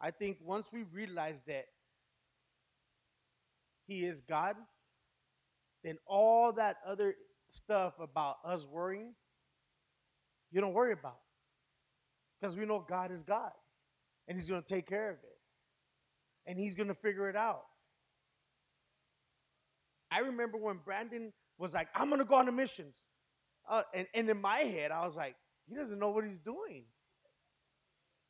I 0.00 0.10
think 0.10 0.38
once 0.44 0.66
we 0.72 0.82
realize 0.84 1.42
that 1.46 1.66
He 3.86 4.04
is 4.04 4.20
God, 4.20 4.56
then 5.82 5.96
all 6.06 6.52
that 6.52 6.76
other 6.86 7.14
stuff 7.48 7.94
about 7.98 8.36
us 8.44 8.66
worrying, 8.70 9.14
you 10.52 10.60
don't 10.60 10.74
worry 10.74 10.92
about. 10.92 11.18
Because 12.40 12.56
we 12.56 12.66
know 12.66 12.84
God 12.86 13.10
is 13.10 13.22
God. 13.22 13.52
And 14.28 14.38
He's 14.38 14.48
going 14.48 14.62
to 14.62 14.68
take 14.68 14.86
care 14.86 15.10
of 15.10 15.16
it. 15.16 15.38
And 16.46 16.58
He's 16.58 16.74
going 16.74 16.88
to 16.88 16.94
figure 16.94 17.28
it 17.28 17.36
out. 17.36 17.62
I 20.10 20.20
remember 20.20 20.58
when 20.58 20.78
Brandon 20.84 21.32
was 21.58 21.74
like, 21.74 21.88
I'm 21.94 22.08
going 22.08 22.20
to 22.20 22.24
go 22.24 22.36
on 22.36 22.48
a 22.48 22.52
missions. 22.52 22.96
Uh, 23.68 23.82
and, 23.94 24.06
and 24.14 24.28
in 24.30 24.40
my 24.40 24.58
head, 24.58 24.90
I 24.90 25.04
was 25.04 25.16
like, 25.16 25.34
he 25.66 25.74
doesn't 25.74 25.98
know 25.98 26.10
what 26.10 26.24
he's 26.24 26.38
doing. 26.38 26.84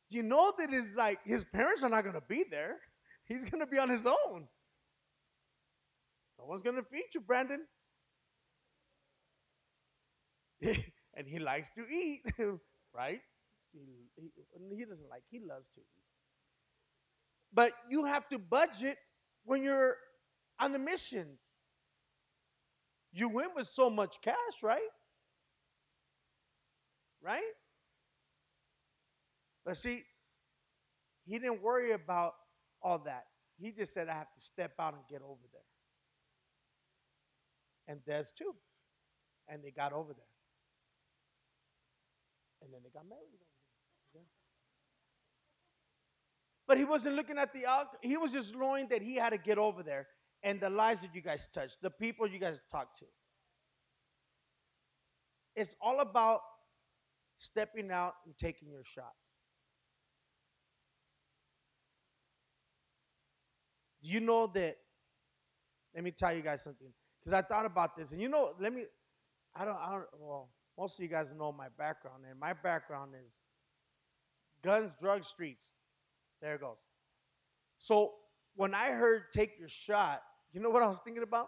Do 0.09 0.17
you 0.17 0.23
know 0.23 0.53
that 0.57 0.71
it's 0.71 0.95
like 0.95 1.19
his 1.25 1.43
parents 1.43 1.83
are 1.83 1.89
not 1.89 2.03
going 2.03 2.15
to 2.15 2.23
be 2.27 2.45
there. 2.49 2.77
He's 3.25 3.43
going 3.43 3.59
to 3.59 3.65
be 3.65 3.77
on 3.77 3.89
his 3.89 4.05
own. 4.05 4.47
No 6.37 6.45
one's 6.45 6.63
going 6.63 6.75
to 6.75 6.83
feed 6.83 7.05
you, 7.13 7.21
Brandon. 7.21 7.65
and 10.61 11.27
he 11.27 11.39
likes 11.39 11.69
to 11.71 11.81
eat, 11.81 12.21
right? 12.95 13.19
He, 13.73 13.79
he, 14.15 14.75
he 14.75 14.85
doesn't 14.85 15.09
like, 15.09 15.23
he 15.29 15.39
loves 15.39 15.67
to. 15.75 15.81
But 17.55 17.71
you 17.89 18.03
have 18.03 18.27
to 18.29 18.37
budget 18.37 18.97
when 19.45 19.63
you're 19.63 19.95
on 20.59 20.73
the 20.73 20.79
missions. 20.79 21.39
You 23.13 23.29
went 23.29 23.55
with 23.55 23.67
so 23.67 23.89
much 23.89 24.17
cash, 24.21 24.35
right? 24.61 24.81
Right? 27.23 27.41
But 29.65 29.77
see, 29.77 30.03
he 31.25 31.39
didn't 31.39 31.63
worry 31.63 31.93
about 31.93 32.33
all 32.81 32.99
that. 33.05 33.23
He 33.57 33.71
just 33.71 33.93
said, 33.93 34.09
I 34.09 34.15
have 34.15 34.33
to 34.33 34.41
step 34.41 34.73
out 34.77 34.93
and 34.93 35.03
get 35.09 35.21
over 35.21 35.41
there. 35.53 35.61
And 37.87 38.01
there's 38.05 38.33
too. 38.33 38.53
And 39.47 39.63
they 39.63 39.71
got 39.71 39.93
over 39.93 40.13
there. 40.13 40.25
And 42.61 42.73
then 42.73 42.81
they 42.83 42.89
got 42.89 43.07
married 43.07 43.31
there. 43.31 43.45
But 46.67 46.77
he 46.77 46.85
wasn't 46.85 47.15
looking 47.15 47.37
at 47.37 47.53
the 47.53 47.65
out. 47.65 47.87
He 48.01 48.17
was 48.17 48.31
just 48.31 48.55
knowing 48.55 48.87
that 48.89 49.01
he 49.01 49.15
had 49.15 49.29
to 49.31 49.37
get 49.37 49.57
over 49.57 49.83
there 49.83 50.07
and 50.41 50.59
the 50.59 50.69
lives 50.69 51.01
that 51.01 51.13
you 51.13 51.21
guys 51.21 51.47
touched, 51.53 51.77
the 51.81 51.89
people 51.89 52.27
you 52.27 52.39
guys 52.39 52.61
talked 52.71 52.99
to. 52.99 53.05
It's 55.55 55.75
all 55.81 56.01
about 56.01 56.41
stepping 57.37 57.91
out 57.91 58.13
and 58.25 58.37
taking 58.37 58.69
your 58.69 58.83
shot. 58.83 59.13
You 64.01 64.19
know 64.19 64.47
that, 64.53 64.77
let 65.95 66.03
me 66.03 66.11
tell 66.11 66.33
you 66.33 66.41
guys 66.41 66.63
something. 66.63 66.89
Because 67.19 67.33
I 67.33 67.41
thought 67.41 67.65
about 67.65 67.95
this, 67.95 68.11
and 68.11 68.21
you 68.21 68.29
know, 68.29 68.53
let 68.59 68.71
me, 68.71 68.83
I 69.55 69.65
don't, 69.65 69.77
I 69.77 69.93
don't, 69.93 70.05
well, 70.19 70.49
most 70.77 70.99
of 70.99 71.03
you 71.03 71.09
guys 71.09 71.33
know 71.35 71.51
my 71.51 71.69
background, 71.75 72.23
and 72.29 72.39
my 72.39 72.53
background 72.53 73.13
is 73.15 73.33
guns, 74.63 74.93
drugs, 74.99 75.27
streets. 75.27 75.71
There 76.45 76.53
it 76.53 76.61
goes. 76.61 76.77
So 77.79 78.11
when 78.55 78.75
I 78.75 78.91
heard 78.91 79.31
take 79.33 79.57
your 79.57 79.67
shot, 79.67 80.21
you 80.53 80.61
know 80.61 80.69
what 80.69 80.83
I 80.83 80.87
was 80.87 80.99
thinking 80.99 81.23
about? 81.23 81.47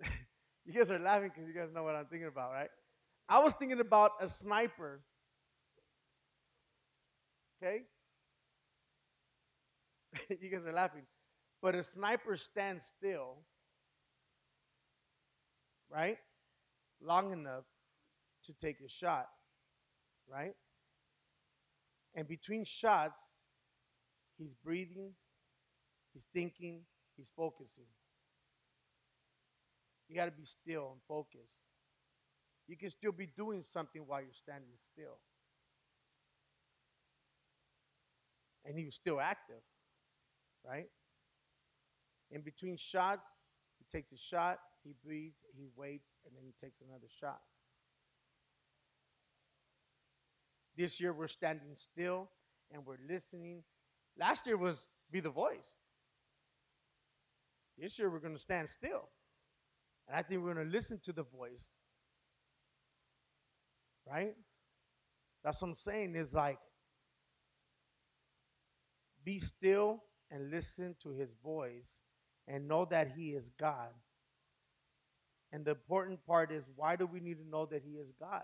you 0.64 0.72
guys 0.72 0.90
are 0.90 0.98
laughing 0.98 1.30
because 1.32 1.46
you 1.46 1.54
guys 1.54 1.68
know 1.72 1.84
what 1.84 1.94
I'm 1.94 2.06
thinking 2.06 2.26
about, 2.26 2.50
right? 2.50 2.70
I 3.28 3.38
was 3.38 3.54
thinking 3.54 3.78
about 3.78 4.10
a 4.20 4.26
sniper. 4.26 5.02
Okay? 7.62 7.82
you 10.40 10.50
guys 10.50 10.66
are 10.66 10.72
laughing. 10.72 11.02
But 11.62 11.76
a 11.76 11.82
sniper 11.84 12.36
stands 12.36 12.86
still, 12.86 13.36
right? 15.88 16.18
Long 17.00 17.32
enough 17.32 17.66
to 18.46 18.52
take 18.52 18.80
a 18.84 18.88
shot, 18.88 19.28
right? 20.30 20.54
And 22.14 22.28
between 22.28 22.64
shots, 22.64 23.18
He's 24.38 24.52
breathing, 24.52 25.12
he's 26.12 26.26
thinking, 26.32 26.80
he's 27.16 27.30
focusing. 27.36 27.86
You 30.08 30.16
got 30.16 30.26
to 30.26 30.32
be 30.32 30.44
still 30.44 30.90
and 30.92 31.00
focused. 31.08 31.58
You 32.66 32.76
can 32.76 32.88
still 32.88 33.12
be 33.12 33.26
doing 33.26 33.62
something 33.62 34.02
while 34.06 34.20
you're 34.20 34.32
standing 34.32 34.76
still. 34.92 35.18
And 38.64 38.78
he 38.78 38.84
was 38.84 38.94
still 38.94 39.20
active, 39.20 39.62
right? 40.66 40.88
In 42.30 42.40
between 42.40 42.76
shots, 42.76 43.26
he 43.78 43.84
takes 43.96 44.12
a 44.12 44.18
shot, 44.18 44.58
he 44.82 44.94
breathes, 45.04 45.36
he 45.54 45.68
waits, 45.76 46.08
and 46.26 46.34
then 46.34 46.42
he 46.44 46.52
takes 46.58 46.80
another 46.80 47.06
shot. 47.20 47.40
This 50.76 51.00
year, 51.00 51.12
we're 51.12 51.28
standing 51.28 51.74
still 51.74 52.28
and 52.72 52.84
we're 52.84 52.98
listening 53.08 53.62
Last 54.18 54.46
year 54.46 54.56
was 54.56 54.86
be 55.10 55.20
the 55.20 55.30
voice. 55.30 55.78
This 57.78 57.98
year 57.98 58.10
we're 58.10 58.20
going 58.20 58.34
to 58.34 58.40
stand 58.40 58.68
still 58.68 59.08
And 60.06 60.16
I 60.16 60.22
think 60.22 60.42
we're 60.42 60.54
going 60.54 60.66
to 60.66 60.72
listen 60.72 61.00
to 61.04 61.12
the 61.12 61.24
voice. 61.24 61.68
Right? 64.08 64.34
That's 65.42 65.60
what 65.60 65.68
I'm 65.68 65.76
saying 65.76 66.14
is 66.14 66.34
like, 66.34 66.58
be 69.24 69.38
still 69.38 70.02
and 70.30 70.50
listen 70.50 70.94
to 71.02 71.10
his 71.10 71.30
voice 71.42 72.02
and 72.46 72.68
know 72.68 72.84
that 72.86 73.12
he 73.16 73.30
is 73.30 73.50
God. 73.50 73.88
And 75.50 75.64
the 75.64 75.70
important 75.70 76.24
part 76.26 76.52
is 76.52 76.64
why 76.76 76.96
do 76.96 77.06
we 77.06 77.20
need 77.20 77.38
to 77.38 77.48
know 77.48 77.66
that 77.66 77.82
he 77.84 77.92
is 77.92 78.12
God? 78.12 78.42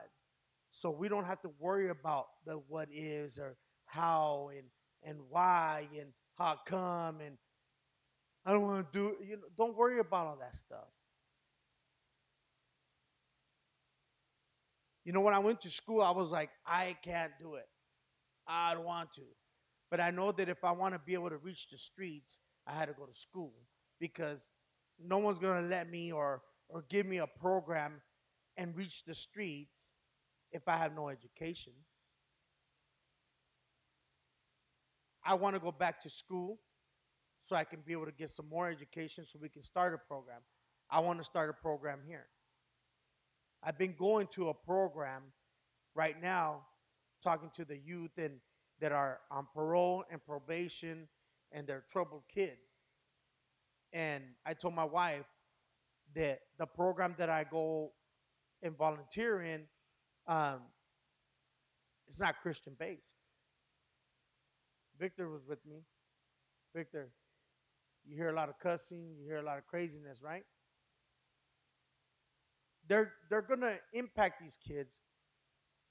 So 0.70 0.90
we 0.90 1.08
don't 1.08 1.24
have 1.24 1.40
to 1.42 1.50
worry 1.58 1.90
about 1.90 2.26
the 2.46 2.54
what 2.68 2.88
is 2.92 3.38
or 3.38 3.56
how 3.86 4.50
and 4.56 4.66
and 5.02 5.18
why 5.28 5.88
and 5.98 6.10
how 6.36 6.58
come 6.64 7.20
and 7.20 7.36
I 8.46 8.52
don't 8.52 8.62
want 8.62 8.92
to 8.92 8.98
do 8.98 9.16
you 9.24 9.36
know 9.36 9.42
don't 9.56 9.76
worry 9.76 9.98
about 9.98 10.26
all 10.26 10.38
that 10.40 10.54
stuff. 10.54 10.88
You 15.04 15.12
know 15.12 15.20
when 15.20 15.34
I 15.34 15.38
went 15.38 15.60
to 15.62 15.70
school 15.70 16.02
I 16.02 16.10
was 16.10 16.30
like 16.30 16.50
I 16.66 16.96
can't 17.02 17.32
do 17.40 17.54
it. 17.54 17.66
I 18.46 18.74
don't 18.74 18.84
want 18.84 19.12
to. 19.14 19.22
But 19.90 20.00
I 20.00 20.10
know 20.10 20.30
that 20.32 20.48
if 20.48 20.62
I 20.64 20.70
want 20.70 20.94
to 20.94 21.00
be 21.04 21.14
able 21.14 21.30
to 21.30 21.38
reach 21.38 21.68
the 21.68 21.78
streets, 21.78 22.38
I 22.66 22.74
had 22.74 22.86
to 22.86 22.94
go 22.94 23.06
to 23.06 23.14
school 23.14 23.52
because 23.98 24.38
no 25.02 25.18
one's 25.18 25.38
going 25.38 25.62
to 25.62 25.68
let 25.68 25.90
me 25.90 26.12
or 26.12 26.42
or 26.68 26.84
give 26.88 27.06
me 27.06 27.18
a 27.18 27.26
program 27.26 28.00
and 28.56 28.76
reach 28.76 29.04
the 29.04 29.14
streets 29.14 29.89
if 30.52 30.69
I 30.69 30.76
have 30.76 30.95
no 30.95 31.09
education. 31.09 31.73
I 35.25 35.35
want 35.35 35.54
to 35.54 35.61
go 35.61 35.73
back 35.73 36.00
to 36.00 36.11
school 36.11 36.59
so 37.42 37.57
I 37.57 37.64
can 37.64 37.80
be 37.87 37.92
able 37.92 38.07
to 38.07 38.12
get 38.12 38.30
some 38.30 38.49
more 38.49 38.69
education 38.69 39.25
so 39.26 39.38
we 39.40 39.49
can 39.49 39.62
start 39.62 39.95
a 39.95 39.99
program. 39.99 40.40
I 40.90 41.00
want 41.00 41.19
to 41.19 41.25
start 41.25 41.50
a 41.50 41.52
program 41.52 42.00
here. 42.07 42.26
I've 43.62 43.78
been 43.78 43.95
going 43.99 44.26
to 44.28 44.49
a 44.49 44.54
program 44.54 45.23
right 45.95 46.21
now 46.21 46.62
talking 47.23 47.50
to 47.54 47.64
the 47.64 47.76
youth 47.76 48.12
and 48.16 48.40
that 48.80 48.92
are 48.92 49.21
on 49.30 49.47
parole 49.54 50.04
and 50.11 50.25
probation 50.25 51.07
and 51.52 51.66
they're 51.66 51.85
troubled 51.90 52.23
kids. 52.33 52.76
And 53.92 54.23
I 54.47 54.54
told 54.54 54.75
my 54.75 54.85
wife 54.85 55.26
that 56.14 56.40
the 56.59 56.66
program 56.66 57.14
that 57.19 57.28
I 57.28 57.45
go 57.45 57.92
and 58.62 58.76
volunteer 58.76 59.42
in 59.42 59.62
um, 60.30 60.60
it's 62.08 62.20
not 62.20 62.37
Christian 62.40 62.75
based. 62.78 63.16
Victor 64.99 65.28
was 65.28 65.42
with 65.46 65.58
me. 65.66 65.82
Victor, 66.75 67.10
you 68.06 68.16
hear 68.16 68.28
a 68.28 68.34
lot 68.34 68.49
of 68.49 68.58
cussing, 68.60 69.16
you 69.18 69.26
hear 69.26 69.38
a 69.38 69.42
lot 69.42 69.58
of 69.58 69.66
craziness, 69.66 70.22
right? 70.22 70.44
They're 72.88 73.12
they're 73.28 73.42
gonna 73.42 73.76
impact 73.92 74.40
these 74.40 74.56
kids, 74.56 75.00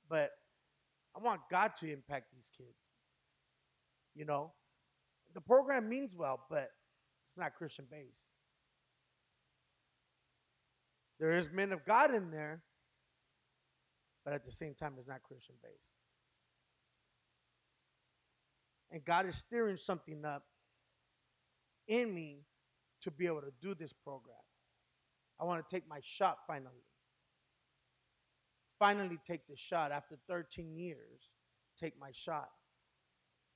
but 0.09 0.31
I 1.15 1.19
want 1.19 1.41
God 1.51 1.73
to 1.81 1.91
impact 1.91 2.27
these 2.33 2.49
kids. 2.57 2.77
You 4.15 4.25
know, 4.25 4.53
the 5.33 5.41
program 5.41 5.89
means 5.89 6.15
well, 6.15 6.39
but 6.49 6.69
it's 7.27 7.37
not 7.37 7.55
Christian 7.55 7.85
based. 7.91 8.21
There 11.19 11.31
is 11.31 11.51
men 11.51 11.73
of 11.73 11.85
God 11.85 12.15
in 12.15 12.31
there, 12.31 12.63
but 14.23 14.33
at 14.33 14.45
the 14.45 14.51
same 14.51 14.73
time, 14.73 14.93
it's 14.97 15.07
not 15.07 15.23
Christian 15.23 15.55
based. 15.61 15.75
And 18.91 19.05
God 19.05 19.27
is 19.27 19.35
stirring 19.35 19.77
something 19.77 20.25
up 20.25 20.43
in 21.87 22.13
me 22.13 22.45
to 23.01 23.11
be 23.11 23.27
able 23.27 23.41
to 23.41 23.53
do 23.61 23.75
this 23.75 23.93
program. 23.93 24.35
I 25.39 25.45
want 25.45 25.67
to 25.67 25.75
take 25.75 25.87
my 25.87 25.99
shot 26.01 26.39
finally. 26.47 26.83
Finally, 28.77 29.19
take 29.25 29.47
the 29.47 29.55
shot 29.55 29.91
after 29.91 30.15
13 30.27 30.75
years. 30.75 31.29
Take 31.77 31.99
my 31.99 32.09
shot. 32.13 32.49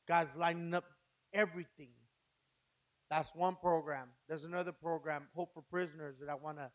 God's 0.08 0.30
lining 0.38 0.74
up 0.74 0.86
everything. 1.34 1.92
That's 3.10 3.34
one 3.36 3.56
program. 3.56 4.10
There's 4.28 4.44
another 4.44 4.72
program, 4.72 5.28
Hope 5.36 5.54
for 5.54 5.62
Prisoners, 5.62 6.16
that 6.20 6.30
I 6.30 6.36
want 6.36 6.58
to 6.58 6.72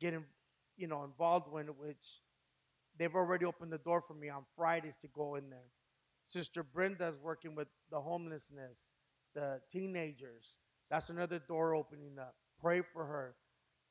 get 0.00 0.14
in, 0.14 0.24
you 0.76 0.86
know, 0.86 1.04
involved 1.04 1.50
with, 1.50 1.68
which 1.68 2.20
they've 2.98 3.14
already 3.14 3.44
opened 3.44 3.72
the 3.72 3.78
door 3.78 4.02
for 4.06 4.14
me 4.14 4.28
on 4.28 4.44
Fridays 4.56 4.96
to 4.96 5.08
go 5.08 5.36
in 5.36 5.50
there. 5.50 5.70
Sister 6.26 6.62
Brenda's 6.62 7.18
working 7.22 7.54
with 7.54 7.68
the 7.90 8.00
homelessness, 8.00 8.86
the 9.34 9.60
teenagers. 9.70 10.56
That's 10.90 11.10
another 11.10 11.38
door 11.38 11.74
opening 11.74 12.18
up. 12.18 12.34
Pray 12.60 12.82
for 12.92 13.04
her. 13.04 13.34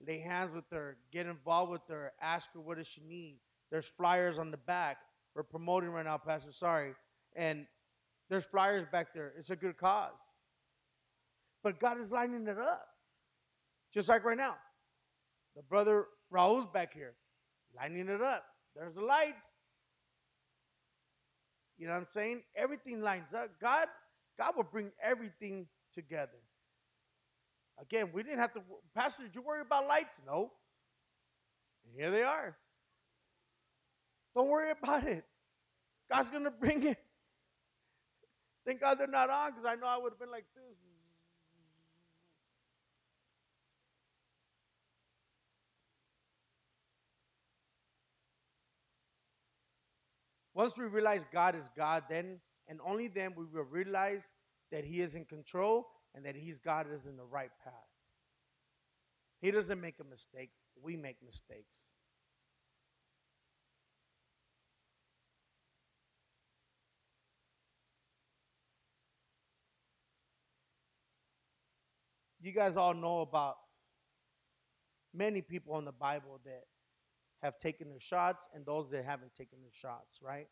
Lay 0.05 0.19
hands 0.19 0.53
with 0.53 0.65
her. 0.71 0.97
Get 1.11 1.25
involved 1.25 1.71
with 1.71 1.87
her. 1.89 2.11
Ask 2.21 2.53
her 2.53 2.59
what 2.59 2.77
does 2.77 2.87
she 2.87 3.01
need. 3.01 3.39
There's 3.71 3.87
flyers 3.87 4.37
on 4.37 4.51
the 4.51 4.57
back. 4.57 4.97
We're 5.35 5.43
promoting 5.43 5.89
right 5.89 6.05
now, 6.05 6.17
Pastor. 6.17 6.51
Sorry. 6.51 6.93
And 7.35 7.65
there's 8.29 8.45
flyers 8.45 8.85
back 8.91 9.13
there. 9.13 9.33
It's 9.37 9.49
a 9.49 9.55
good 9.55 9.77
cause. 9.77 10.13
But 11.63 11.79
God 11.79 11.99
is 11.99 12.11
lining 12.11 12.47
it 12.47 12.57
up. 12.57 12.87
Just 13.93 14.09
like 14.09 14.23
right 14.23 14.37
now. 14.37 14.55
The 15.55 15.63
brother 15.63 16.05
Raul's 16.29 16.67
back 16.67 16.93
here, 16.93 17.15
lining 17.75 18.09
it 18.09 18.21
up. 18.21 18.45
There's 18.77 18.93
the 18.93 19.01
lights. 19.01 19.53
You 21.77 21.87
know 21.87 21.93
what 21.93 21.99
I'm 21.99 22.07
saying? 22.09 22.41
Everything 22.55 23.01
lines 23.01 23.33
up. 23.35 23.49
God, 23.61 23.87
God 24.37 24.55
will 24.55 24.63
bring 24.63 24.91
everything 25.01 25.67
together. 25.93 26.39
Again, 27.79 28.09
we 28.13 28.23
didn't 28.23 28.39
have 28.39 28.53
to. 28.53 28.61
Pastor, 28.95 29.23
did 29.23 29.35
you 29.35 29.41
worry 29.41 29.61
about 29.61 29.87
lights? 29.87 30.19
No. 30.25 30.51
And 31.85 31.93
here 31.95 32.11
they 32.11 32.23
are. 32.23 32.55
Don't 34.35 34.49
worry 34.49 34.71
about 34.71 35.03
it. 35.03 35.23
God's 36.11 36.29
gonna 36.29 36.51
bring 36.51 36.83
it. 36.83 36.97
Thank 38.65 38.81
God 38.81 38.99
they're 38.99 39.07
not 39.07 39.29
on 39.29 39.51
because 39.51 39.65
I 39.65 39.75
know 39.75 39.87
I 39.87 39.97
would 39.97 40.11
have 40.11 40.19
been 40.19 40.31
like 40.31 40.45
this. 40.55 40.77
Once 50.57 50.75
we 50.75 50.85
realize 50.85 51.23
God 51.31 51.53
is 51.53 51.69
God, 51.77 52.05
then 52.09 52.39
and 52.67 52.79
only 52.83 53.07
then 53.07 53.35
we 53.37 53.45
will 53.45 53.67
realize 53.69 54.23
that 54.71 54.83
He 54.83 55.01
is 55.01 55.13
in 55.13 55.23
control 55.23 55.85
and 56.15 56.25
that 56.25 56.35
He's 56.35 56.57
God 56.57 56.87
is 56.91 57.05
in 57.05 57.15
the 57.15 57.23
right 57.23 57.51
path. 57.63 57.73
He 59.39 59.51
doesn't 59.51 59.79
make 59.79 59.99
a 60.01 60.03
mistake, 60.03 60.49
we 60.81 60.97
make 60.97 61.17
mistakes. 61.23 61.91
You 72.41 72.51
guys 72.51 72.77
all 72.77 72.95
know 72.95 73.19
about 73.19 73.57
many 75.13 75.43
people 75.43 75.77
in 75.77 75.85
the 75.85 75.91
Bible 75.91 76.39
that 76.45 76.63
have 77.41 77.59
taken 77.59 77.89
their 77.89 77.99
shots 77.99 78.47
and 78.53 78.65
those 78.65 78.89
that 78.91 79.05
haven't 79.05 79.33
taken 79.35 79.59
their 79.61 79.73
shots, 79.73 80.19
right? 80.21 80.47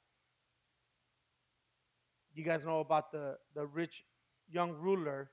You 2.33 2.43
guys 2.43 2.63
know 2.63 2.79
about 2.79 3.11
the, 3.11 3.37
the 3.55 3.65
rich 3.65 4.03
young 4.49 4.73
ruler 4.73 5.31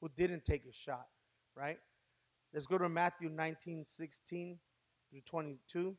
who 0.00 0.08
didn't 0.16 0.44
take 0.44 0.64
a 0.66 0.72
shot, 0.72 1.06
right? 1.56 1.78
Let's 2.52 2.66
go 2.66 2.78
to 2.78 2.88
Matthew 2.88 3.28
19, 3.28 3.84
16 3.86 4.58
through 5.10 5.20
22. 5.22 5.96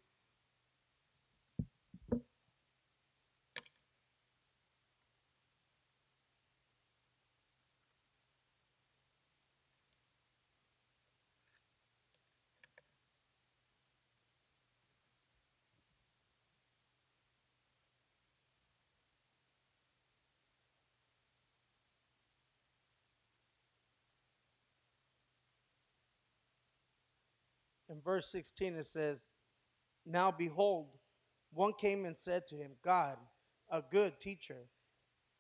In 27.92 28.02
verse 28.02 28.28
16 28.32 28.76
it 28.76 28.86
says, 28.86 29.28
Now 30.06 30.32
behold, 30.32 30.88
one 31.54 31.74
came 31.74 32.06
and 32.06 32.18
said 32.18 32.48
to 32.48 32.56
him, 32.56 32.72
God, 32.84 33.18
a 33.70 33.82
good 33.92 34.20
teacher, 34.20 34.68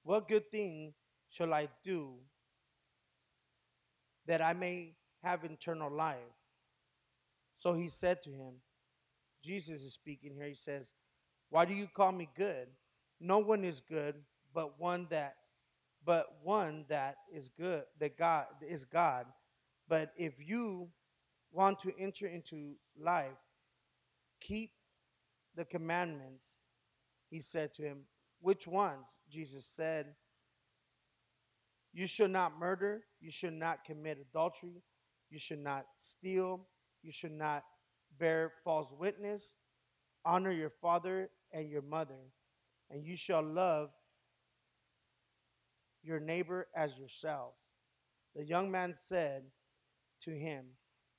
what 0.03 0.27
good 0.27 0.51
thing 0.51 0.93
shall 1.29 1.53
I 1.53 1.69
do 1.83 2.13
that 4.27 4.41
I 4.41 4.53
may 4.53 4.95
have 5.23 5.43
eternal 5.43 5.91
life? 5.91 6.17
So 7.57 7.73
he 7.73 7.89
said 7.89 8.21
to 8.23 8.29
him, 8.29 8.55
Jesus 9.43 9.81
is 9.81 9.93
speaking 9.93 10.33
here. 10.35 10.47
He 10.47 10.55
says, 10.55 10.93
Why 11.49 11.65
do 11.65 11.73
you 11.73 11.87
call 11.87 12.11
me 12.11 12.27
good? 12.35 12.67
No 13.19 13.39
one 13.39 13.63
is 13.63 13.81
good 13.81 14.15
but 14.53 14.79
one 14.79 15.07
that 15.09 15.35
but 16.03 16.37
one 16.43 16.85
that 16.89 17.17
is 17.31 17.49
good 17.49 17.83
that 17.99 18.17
God 18.17 18.47
is 18.67 18.85
God. 18.85 19.27
But 19.87 20.11
if 20.17 20.33
you 20.39 20.89
want 21.51 21.79
to 21.79 21.91
enter 21.99 22.27
into 22.27 22.73
life, 22.99 23.37
keep 24.39 24.71
the 25.55 25.65
commandments. 25.65 26.43
He 27.29 27.39
said 27.39 27.73
to 27.75 27.83
him, 27.83 27.99
Which 28.39 28.67
ones? 28.67 29.05
Jesus 29.29 29.65
said, 29.65 30.07
You 31.93 32.07
should 32.07 32.31
not 32.31 32.59
murder, 32.59 33.03
you 33.19 33.31
should 33.31 33.53
not 33.53 33.83
commit 33.85 34.17
adultery, 34.19 34.81
you 35.29 35.39
should 35.39 35.59
not 35.59 35.85
steal, 35.97 36.67
you 37.01 37.11
should 37.11 37.31
not 37.31 37.63
bear 38.19 38.51
false 38.63 38.91
witness, 38.97 39.55
honor 40.25 40.51
your 40.51 40.71
father 40.81 41.29
and 41.53 41.69
your 41.69 41.81
mother, 41.81 42.19
and 42.89 43.05
you 43.05 43.15
shall 43.15 43.43
love 43.43 43.89
your 46.03 46.19
neighbor 46.19 46.67
as 46.75 46.97
yourself. 46.97 47.53
The 48.35 48.43
young 48.43 48.71
man 48.71 48.93
said 48.95 49.43
to 50.23 50.31
him, 50.31 50.65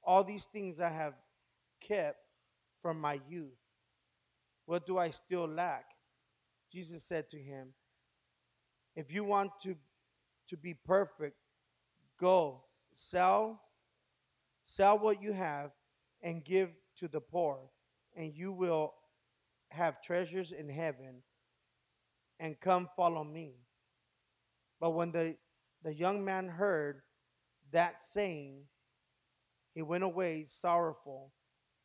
All 0.04 0.24
these 0.24 0.44
things 0.44 0.80
I 0.80 0.90
have 0.90 1.14
kept 1.80 2.18
from 2.80 3.00
my 3.00 3.20
youth. 3.28 3.58
What 4.66 4.86
do 4.86 4.98
I 4.98 5.10
still 5.10 5.46
lack? 5.46 5.84
Jesus 6.72 7.04
said 7.04 7.28
to 7.30 7.38
him, 7.38 7.74
If 8.96 9.12
you 9.12 9.24
want 9.24 9.52
to, 9.62 9.76
to 10.48 10.56
be 10.56 10.74
perfect, 10.74 11.36
go 12.18 12.62
sell 12.94 13.60
sell 14.64 14.98
what 14.98 15.22
you 15.22 15.32
have 15.32 15.70
and 16.22 16.44
give 16.44 16.70
to 16.98 17.08
the 17.08 17.20
poor, 17.20 17.58
and 18.16 18.34
you 18.34 18.52
will 18.52 18.94
have 19.70 20.00
treasures 20.02 20.52
in 20.52 20.68
heaven. 20.68 21.22
And 22.38 22.58
come 22.60 22.88
follow 22.96 23.22
me. 23.22 23.54
But 24.80 24.90
when 24.90 25.12
the, 25.12 25.36
the 25.82 25.94
young 25.94 26.24
man 26.24 26.48
heard 26.48 27.02
that 27.70 28.02
saying, 28.02 28.62
he 29.74 29.82
went 29.82 30.04
away 30.04 30.44
sorrowful, 30.46 31.32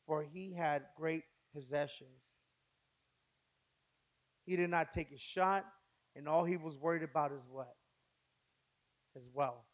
for 0.06 0.24
he 0.24 0.54
had 0.54 0.84
great 0.96 1.24
possessions. 1.54 2.10
He 4.46 4.56
did 4.56 4.70
not 4.70 4.92
take 4.92 5.12
a 5.12 5.18
shot, 5.18 5.66
and 6.16 6.28
all 6.28 6.46
he 6.46 6.58
was 6.58 6.78
worried 6.78 7.04
about 7.04 7.32
is 7.32 7.46
what? 7.50 7.74
His 9.14 9.28
wealth. 9.34 9.66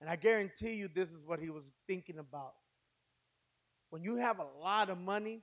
And 0.00 0.10
I 0.10 0.16
guarantee 0.16 0.72
you, 0.72 0.88
this 0.92 1.12
is 1.12 1.24
what 1.24 1.38
he 1.38 1.48
was 1.50 1.62
thinking 1.86 2.18
about. 2.18 2.54
When 3.90 4.02
you 4.02 4.16
have 4.16 4.40
a 4.40 4.46
lot 4.60 4.90
of 4.90 4.98
money 4.98 5.42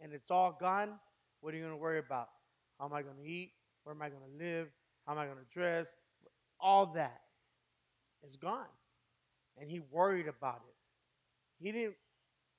and 0.00 0.12
it's 0.12 0.30
all 0.30 0.56
gone, 0.60 0.92
what 1.40 1.52
are 1.52 1.56
you 1.56 1.62
going 1.62 1.74
to 1.74 1.80
worry 1.80 1.98
about? 1.98 2.28
How 2.78 2.86
am 2.86 2.92
I 2.92 3.02
going 3.02 3.16
to 3.16 3.28
eat? 3.28 3.52
Where 3.82 3.94
am 3.94 4.02
I 4.02 4.08
going 4.08 4.22
to 4.22 4.44
live? 4.44 4.68
How 5.06 5.12
am 5.12 5.18
I 5.18 5.24
going 5.24 5.38
to 5.38 5.50
dress? 5.50 5.86
All 6.60 6.86
that 6.94 7.20
is 8.22 8.36
gone. 8.36 8.66
And 9.58 9.70
he 9.70 9.80
worried 9.80 10.28
about 10.28 10.62
it. 10.68 11.64
He 11.64 11.72
didn't 11.72 11.94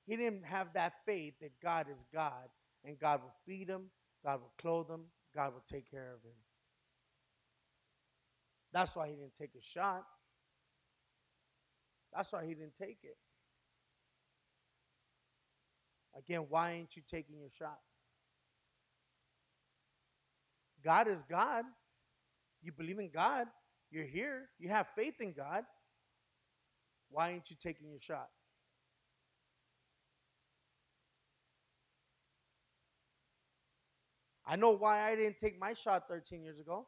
he 0.06 0.16
didn't 0.16 0.44
have 0.44 0.68
that 0.72 0.94
faith 1.04 1.34
that 1.42 1.52
God 1.62 1.86
is 1.94 2.04
God 2.12 2.48
and 2.84 2.98
God 2.98 3.20
will 3.22 3.34
feed 3.46 3.68
him, 3.68 3.90
God 4.24 4.40
will 4.40 4.52
clothe 4.58 4.88
him, 4.88 5.04
God 5.34 5.52
will 5.52 5.64
take 5.70 5.90
care 5.90 6.14
of 6.14 6.22
him. 6.22 6.36
That's 8.72 8.96
why 8.96 9.08
he 9.08 9.14
didn't 9.14 9.36
take 9.36 9.50
a 9.58 9.62
shot. 9.62 10.04
That's 12.14 12.32
why 12.32 12.46
he 12.46 12.54
didn't 12.54 12.76
take 12.76 12.98
it. 13.02 13.16
Again, 16.16 16.46
why 16.48 16.72
ain't 16.72 16.96
you 16.96 17.02
taking 17.08 17.38
your 17.38 17.50
shot? 17.58 17.78
God 20.82 21.06
is 21.06 21.22
God. 21.22 21.64
You 22.62 22.72
believe 22.72 22.98
in 22.98 23.10
God. 23.10 23.46
You're 23.90 24.06
here. 24.06 24.48
You 24.58 24.68
have 24.70 24.86
faith 24.96 25.14
in 25.20 25.32
God. 25.32 25.64
Why 27.10 27.30
ain't 27.30 27.50
you 27.50 27.56
taking 27.60 27.88
your 27.88 28.00
shot? 28.00 28.28
I 34.46 34.56
know 34.56 34.70
why 34.70 35.10
I 35.10 35.14
didn't 35.14 35.38
take 35.38 35.58
my 35.60 35.74
shot 35.74 36.08
13 36.08 36.42
years 36.42 36.58
ago. 36.58 36.86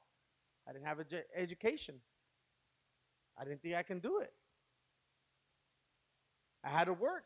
I 0.67 0.73
didn't 0.73 0.87
have 0.87 0.99
an 0.99 1.07
education. 1.37 1.97
I 3.39 3.45
didn't 3.45 3.63
think 3.63 3.75
I 3.75 3.83
can 3.83 3.99
do 3.99 4.21
it. 4.21 4.33
I 6.65 6.69
had 6.71 6.85
to 6.85 6.93
work. 6.95 7.25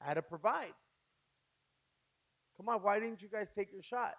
I 0.00 0.06
had 0.06 0.14
to 0.14 0.22
provide. 0.22 0.72
Come 2.56 2.68
on, 2.68 2.80
why 2.82 3.00
didn't 3.00 3.22
you 3.22 3.28
guys 3.28 3.50
take 3.50 3.72
your 3.72 3.82
shot? 3.82 4.14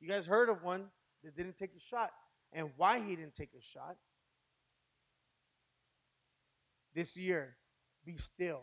You 0.00 0.08
guys 0.08 0.26
heard 0.26 0.48
of 0.48 0.62
one 0.62 0.86
that 1.24 1.36
didn't 1.36 1.56
take 1.56 1.74
a 1.76 1.80
shot. 1.80 2.10
And 2.52 2.70
why 2.76 3.00
he 3.00 3.16
didn't 3.16 3.34
take 3.34 3.50
a 3.56 3.62
shot? 3.62 3.96
This 6.94 7.16
year, 7.16 7.56
be 8.04 8.16
still 8.16 8.62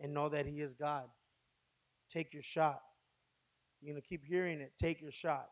and 0.00 0.14
know 0.14 0.28
that 0.28 0.46
he 0.46 0.60
is 0.60 0.74
God. 0.74 1.04
Take 2.12 2.32
your 2.32 2.42
shot. 2.42 2.80
You're 3.80 3.92
going 3.92 4.00
to 4.00 4.08
keep 4.08 4.24
hearing 4.24 4.60
it. 4.60 4.72
Take 4.78 5.00
your 5.00 5.12
shot. 5.12 5.48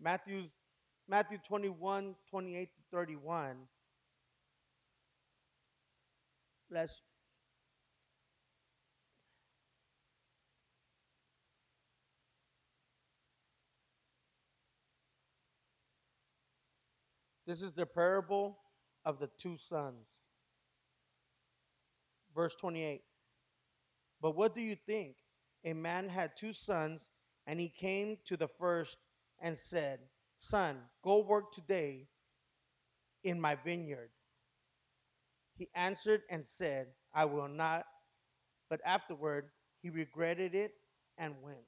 Matthew, 0.00 0.44
Matthew 1.08 1.38
21, 1.46 2.14
28 2.28 2.64
to 2.74 2.80
31. 2.96 3.56
Let's 6.70 7.00
This 17.46 17.62
is 17.62 17.72
the 17.72 17.86
parable 17.86 18.58
of 19.04 19.18
the 19.18 19.28
two 19.38 19.56
sons. 19.56 20.06
Verse 22.34 22.54
28. 22.54 23.02
But 24.20 24.36
what 24.36 24.54
do 24.54 24.60
you 24.60 24.76
think? 24.86 25.16
A 25.64 25.72
man 25.72 26.08
had 26.08 26.36
two 26.36 26.52
sons, 26.52 27.06
and 27.46 27.58
he 27.58 27.68
came 27.68 28.18
to 28.24 28.36
the 28.36 28.48
first 28.48 28.96
and 29.40 29.56
said, 29.56 29.98
Son, 30.38 30.76
go 31.04 31.18
work 31.18 31.52
today 31.52 32.08
in 33.24 33.40
my 33.40 33.54
vineyard. 33.54 34.10
He 35.56 35.68
answered 35.74 36.22
and 36.30 36.46
said, 36.46 36.88
I 37.14 37.24
will 37.24 37.48
not. 37.48 37.84
But 38.70 38.80
afterward, 38.84 39.50
he 39.82 39.90
regretted 39.90 40.54
it 40.54 40.72
and 41.18 41.34
went. 41.42 41.58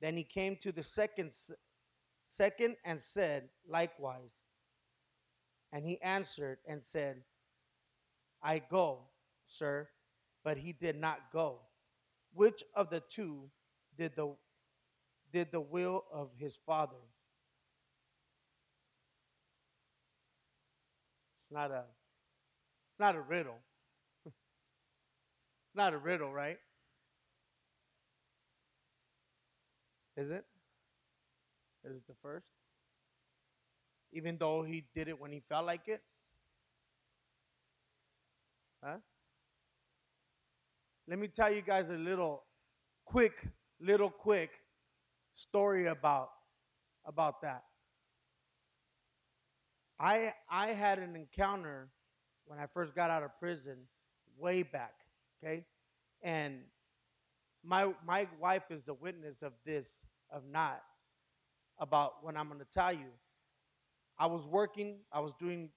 Then 0.00 0.16
he 0.16 0.24
came 0.24 0.56
to 0.62 0.72
the 0.72 0.82
second, 0.82 1.32
second 2.28 2.76
and 2.84 3.00
said, 3.00 3.48
Likewise. 3.68 4.45
And 5.76 5.84
he 5.84 6.00
answered 6.00 6.56
and 6.66 6.82
said, 6.82 7.16
I 8.42 8.60
go, 8.60 9.00
sir. 9.46 9.86
But 10.42 10.56
he 10.56 10.72
did 10.72 10.98
not 10.98 11.18
go. 11.30 11.58
Which 12.32 12.64
of 12.74 12.88
the 12.88 13.02
two 13.10 13.50
did 13.98 14.16
the 14.16 14.34
did 15.34 15.52
the 15.52 15.60
will 15.60 16.04
of 16.10 16.30
his 16.38 16.56
father. 16.64 16.96
It's 21.34 21.48
not 21.50 21.70
a 21.70 21.84
it's 22.88 22.98
not 22.98 23.14
a 23.14 23.20
riddle. 23.20 23.58
it's 24.24 25.74
not 25.74 25.92
a 25.92 25.98
riddle, 25.98 26.32
right? 26.32 26.56
Is 30.16 30.30
it? 30.30 30.46
Is 31.84 31.96
it 31.96 32.06
the 32.08 32.14
first? 32.22 32.46
Even 34.12 34.38
though 34.38 34.62
he 34.62 34.86
did 34.94 35.08
it 35.08 35.20
when 35.20 35.32
he 35.32 35.42
felt 35.48 35.66
like 35.66 35.88
it? 35.88 36.02
Huh? 38.82 38.98
Let 41.08 41.18
me 41.18 41.28
tell 41.28 41.52
you 41.52 41.62
guys 41.62 41.90
a 41.90 41.94
little 41.94 42.44
quick, 43.04 43.48
little 43.80 44.10
quick 44.10 44.50
story 45.32 45.86
about 45.86 46.30
about 47.04 47.42
that. 47.42 47.64
I 49.98 50.34
I 50.50 50.68
had 50.68 50.98
an 50.98 51.16
encounter 51.16 51.88
when 52.46 52.58
I 52.58 52.66
first 52.66 52.94
got 52.94 53.10
out 53.10 53.22
of 53.22 53.30
prison 53.38 53.78
way 54.38 54.62
back, 54.62 54.94
okay? 55.42 55.64
And 56.22 56.60
my 57.62 57.92
my 58.04 58.28
wife 58.40 58.64
is 58.70 58.84
the 58.84 58.94
witness 58.94 59.42
of 59.42 59.52
this 59.64 60.06
of 60.30 60.42
not 60.46 60.82
about 61.78 62.24
what 62.24 62.36
I'm 62.36 62.48
going 62.48 62.60
to 62.60 62.66
tell 62.66 62.92
you. 62.92 63.10
I 64.18 64.26
was 64.26 64.46
working, 64.46 64.98
I 65.12 65.20
was 65.20 65.32
doing 65.38 65.70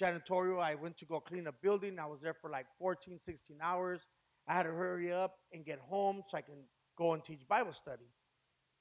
janitorial. 0.00 0.60
I 0.60 0.74
went 0.74 0.96
to 0.98 1.04
go 1.06 1.20
clean 1.20 1.46
a 1.46 1.52
building. 1.52 1.98
I 1.98 2.06
was 2.06 2.20
there 2.20 2.34
for 2.34 2.50
like 2.50 2.66
14, 2.78 3.20
16 3.22 3.58
hours. 3.62 4.00
I 4.48 4.54
had 4.54 4.64
to 4.64 4.70
hurry 4.72 5.12
up 5.12 5.36
and 5.52 5.64
get 5.64 5.78
home 5.78 6.22
so 6.28 6.36
I 6.38 6.42
can 6.42 6.64
go 6.98 7.12
and 7.14 7.22
teach 7.22 7.46
Bible 7.48 7.72
study 7.72 8.06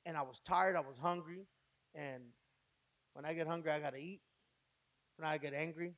and 0.06 0.18
I 0.18 0.22
was 0.22 0.42
tired, 0.46 0.76
I 0.76 0.80
was 0.80 0.98
hungry, 0.98 1.46
and 1.94 2.24
when 3.14 3.26
I 3.26 3.34
get 3.34 3.48
hungry, 3.48 3.72
I 3.72 3.80
gotta 3.80 3.98
eat. 3.98 4.22
When 5.18 5.28
I 5.28 5.38
get 5.38 5.54
angry, 5.54 5.94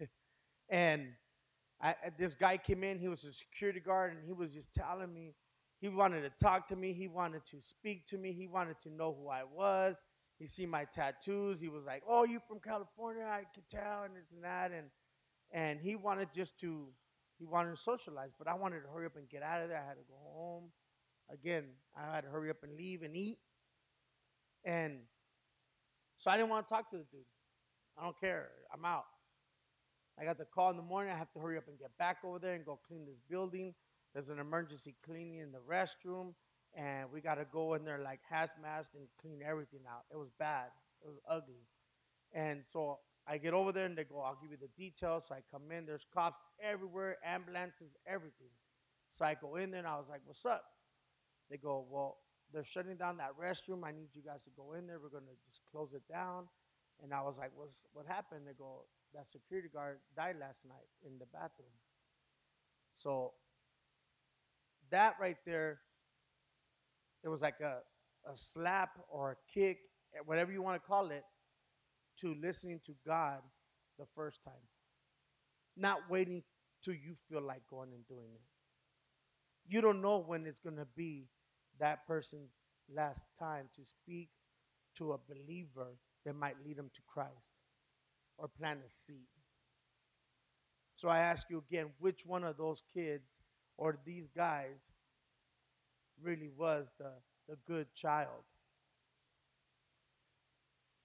and 0.68 1.08
I, 1.80 1.94
this 2.18 2.34
guy 2.34 2.56
came 2.56 2.82
in. 2.82 2.98
He 2.98 3.08
was 3.08 3.24
a 3.24 3.32
security 3.32 3.80
guard, 3.80 4.12
and 4.14 4.24
he 4.24 4.32
was 4.32 4.50
just 4.50 4.72
telling 4.72 5.12
me, 5.12 5.34
he 5.84 5.90
wanted 5.90 6.22
to 6.22 6.30
talk 6.42 6.66
to 6.68 6.76
me. 6.76 6.94
He 6.94 7.08
wanted 7.08 7.44
to 7.50 7.60
speak 7.60 8.06
to 8.06 8.16
me. 8.16 8.32
He 8.32 8.46
wanted 8.46 8.80
to 8.84 8.88
know 8.90 9.14
who 9.20 9.28
I 9.28 9.42
was. 9.44 9.96
He 10.38 10.46
see 10.46 10.64
my 10.64 10.86
tattoos. 10.86 11.60
He 11.60 11.68
was 11.68 11.84
like, 11.84 12.02
"Oh, 12.08 12.24
you 12.24 12.40
from 12.48 12.58
California? 12.58 13.22
I 13.22 13.42
could 13.54 13.68
tell," 13.68 14.04
and 14.04 14.16
this 14.16 14.32
and 14.34 14.42
that, 14.44 14.72
and 14.72 14.86
and 15.50 15.78
he 15.78 15.94
wanted 15.94 16.32
just 16.32 16.58
to 16.60 16.88
he 17.38 17.44
wanted 17.44 17.72
to 17.72 17.76
socialize. 17.76 18.30
But 18.38 18.48
I 18.48 18.54
wanted 18.54 18.80
to 18.80 18.88
hurry 18.88 19.04
up 19.04 19.16
and 19.16 19.28
get 19.28 19.42
out 19.42 19.60
of 19.60 19.68
there. 19.68 19.76
I 19.76 19.86
had 19.86 19.98
to 19.98 20.04
go 20.08 20.16
home. 20.32 20.70
Again, 21.30 21.64
I 21.94 22.14
had 22.14 22.22
to 22.22 22.30
hurry 22.30 22.48
up 22.48 22.62
and 22.62 22.74
leave 22.78 23.02
and 23.02 23.14
eat. 23.14 23.40
And 24.64 25.00
so 26.16 26.30
I 26.30 26.38
didn't 26.38 26.48
want 26.48 26.66
to 26.66 26.72
talk 26.72 26.88
to 26.92 26.96
the 26.96 27.04
dude. 27.12 27.26
I 27.98 28.04
don't 28.04 28.18
care. 28.18 28.48
I'm 28.72 28.86
out. 28.86 29.04
I 30.18 30.24
got 30.24 30.38
the 30.38 30.46
call 30.46 30.70
in 30.70 30.78
the 30.78 30.82
morning. 30.82 31.12
I 31.12 31.18
have 31.18 31.30
to 31.34 31.40
hurry 31.40 31.58
up 31.58 31.68
and 31.68 31.78
get 31.78 31.90
back 31.98 32.24
over 32.24 32.38
there 32.38 32.54
and 32.54 32.64
go 32.64 32.80
clean 32.88 33.04
this 33.04 33.20
building. 33.28 33.74
There's 34.14 34.30
an 34.30 34.38
emergency 34.38 34.94
cleaning 35.04 35.38
in 35.38 35.50
the 35.50 35.58
restroom, 35.58 36.34
and 36.72 37.10
we 37.12 37.20
got 37.20 37.34
to 37.34 37.44
go 37.52 37.74
in 37.74 37.84
there 37.84 37.98
like 37.98 38.20
hazmat 38.32 38.86
and 38.94 39.08
clean 39.20 39.40
everything 39.44 39.80
out. 39.90 40.04
It 40.12 40.16
was 40.16 40.30
bad. 40.38 40.68
It 41.02 41.08
was 41.08 41.18
ugly. 41.28 41.66
And 42.32 42.62
so 42.72 43.00
I 43.26 43.38
get 43.38 43.54
over 43.54 43.72
there 43.72 43.86
and 43.86 43.96
they 43.96 44.04
go, 44.04 44.20
I'll 44.20 44.38
give 44.40 44.52
you 44.52 44.56
the 44.56 44.70
details. 44.76 45.24
So 45.28 45.34
I 45.34 45.40
come 45.50 45.70
in, 45.70 45.84
there's 45.84 46.06
cops 46.12 46.40
everywhere, 46.62 47.16
ambulances, 47.24 47.96
everything. 48.06 48.54
So 49.18 49.24
I 49.24 49.34
go 49.34 49.56
in 49.56 49.70
there 49.70 49.78
and 49.78 49.88
I 49.88 49.96
was 49.96 50.06
like, 50.08 50.20
What's 50.24 50.44
up? 50.44 50.64
They 51.50 51.56
go, 51.56 51.86
Well, 51.88 52.18
they're 52.52 52.64
shutting 52.64 52.96
down 52.96 53.16
that 53.18 53.32
restroom. 53.40 53.84
I 53.84 53.92
need 53.92 54.10
you 54.12 54.22
guys 54.22 54.44
to 54.44 54.50
go 54.56 54.74
in 54.74 54.86
there. 54.86 54.98
We're 55.00 55.08
going 55.08 55.26
to 55.26 55.38
just 55.46 55.60
close 55.70 55.92
it 55.94 56.02
down. 56.10 56.46
And 57.02 57.12
I 57.14 57.22
was 57.22 57.34
like, 57.38 57.50
What's, 57.54 57.74
What 57.92 58.06
happened? 58.06 58.42
They 58.46 58.54
go, 58.58 58.86
That 59.14 59.26
security 59.28 59.68
guard 59.72 59.98
died 60.16 60.36
last 60.40 60.60
night 60.66 60.90
in 61.06 61.18
the 61.18 61.26
bathroom. 61.26 61.74
So 62.96 63.32
that 64.94 65.16
right 65.20 65.36
there, 65.44 65.80
it 67.24 67.28
was 67.28 67.42
like 67.42 67.60
a, 67.60 67.78
a 68.30 68.36
slap 68.36 68.90
or 69.08 69.32
a 69.32 69.36
kick, 69.52 69.78
eh, 70.14 70.20
whatever 70.24 70.52
you 70.52 70.62
want 70.62 70.80
to 70.80 70.86
call 70.86 71.10
it, 71.10 71.24
to 72.20 72.36
listening 72.40 72.80
to 72.86 72.94
God 73.04 73.40
the 73.98 74.06
first 74.14 74.44
time. 74.44 74.54
Not 75.76 76.08
waiting 76.08 76.44
till 76.80 76.94
you 76.94 77.14
feel 77.28 77.42
like 77.42 77.62
going 77.68 77.92
and 77.92 78.06
doing 78.06 78.30
it. 78.34 78.42
You 79.66 79.80
don't 79.80 80.00
know 80.00 80.22
when 80.24 80.46
it's 80.46 80.60
going 80.60 80.76
to 80.76 80.86
be 80.96 81.26
that 81.80 82.06
person's 82.06 82.52
last 82.94 83.26
time 83.36 83.68
to 83.74 83.82
speak 83.84 84.28
to 84.98 85.12
a 85.12 85.18
believer 85.18 85.96
that 86.24 86.36
might 86.36 86.54
lead 86.64 86.76
them 86.76 86.90
to 86.94 87.00
Christ 87.08 87.50
or 88.38 88.46
plant 88.46 88.80
a 88.86 88.88
seed. 88.88 89.26
So 90.94 91.08
I 91.08 91.18
ask 91.18 91.50
you 91.50 91.64
again, 91.68 91.86
which 91.98 92.24
one 92.24 92.44
of 92.44 92.56
those 92.56 92.84
kids 92.94 93.33
or 93.76 93.98
these 94.04 94.28
guys 94.36 94.76
really 96.22 96.50
was 96.56 96.86
the, 96.98 97.10
the 97.48 97.56
good 97.66 97.92
child? 97.94 98.44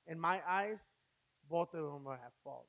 In 0.07 0.19
my 0.19 0.41
eyes, 0.47 0.79
both 1.49 1.73
of 1.73 1.83
them 1.83 2.07
are 2.07 2.15
at 2.15 2.33
fault. 2.43 2.67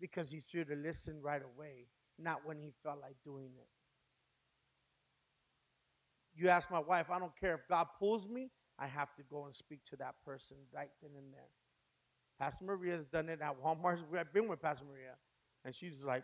Because 0.00 0.30
he 0.30 0.40
should 0.46 0.68
have 0.68 0.78
listened 0.78 1.24
right 1.24 1.42
away, 1.42 1.86
not 2.18 2.40
when 2.44 2.58
he 2.58 2.72
felt 2.82 3.00
like 3.02 3.16
doing 3.24 3.50
it. 3.58 3.68
You 6.34 6.48
ask 6.48 6.70
my 6.70 6.78
wife, 6.78 7.06
I 7.10 7.18
don't 7.18 7.36
care 7.38 7.54
if 7.54 7.60
God 7.68 7.86
pulls 7.98 8.28
me, 8.28 8.50
I 8.78 8.86
have 8.86 9.12
to 9.16 9.22
go 9.28 9.46
and 9.46 9.56
speak 9.56 9.80
to 9.86 9.96
that 9.96 10.14
person 10.24 10.56
right 10.72 10.90
then 11.02 11.10
and 11.16 11.32
there. 11.32 11.50
Pastor 12.38 12.64
Maria's 12.64 13.04
done 13.04 13.28
it 13.28 13.40
at 13.42 13.60
Walmart. 13.60 13.98
I've 14.16 14.32
been 14.32 14.46
with 14.46 14.62
Pastor 14.62 14.84
Maria. 14.84 15.14
And 15.64 15.74
she's 15.74 16.04
like, 16.04 16.22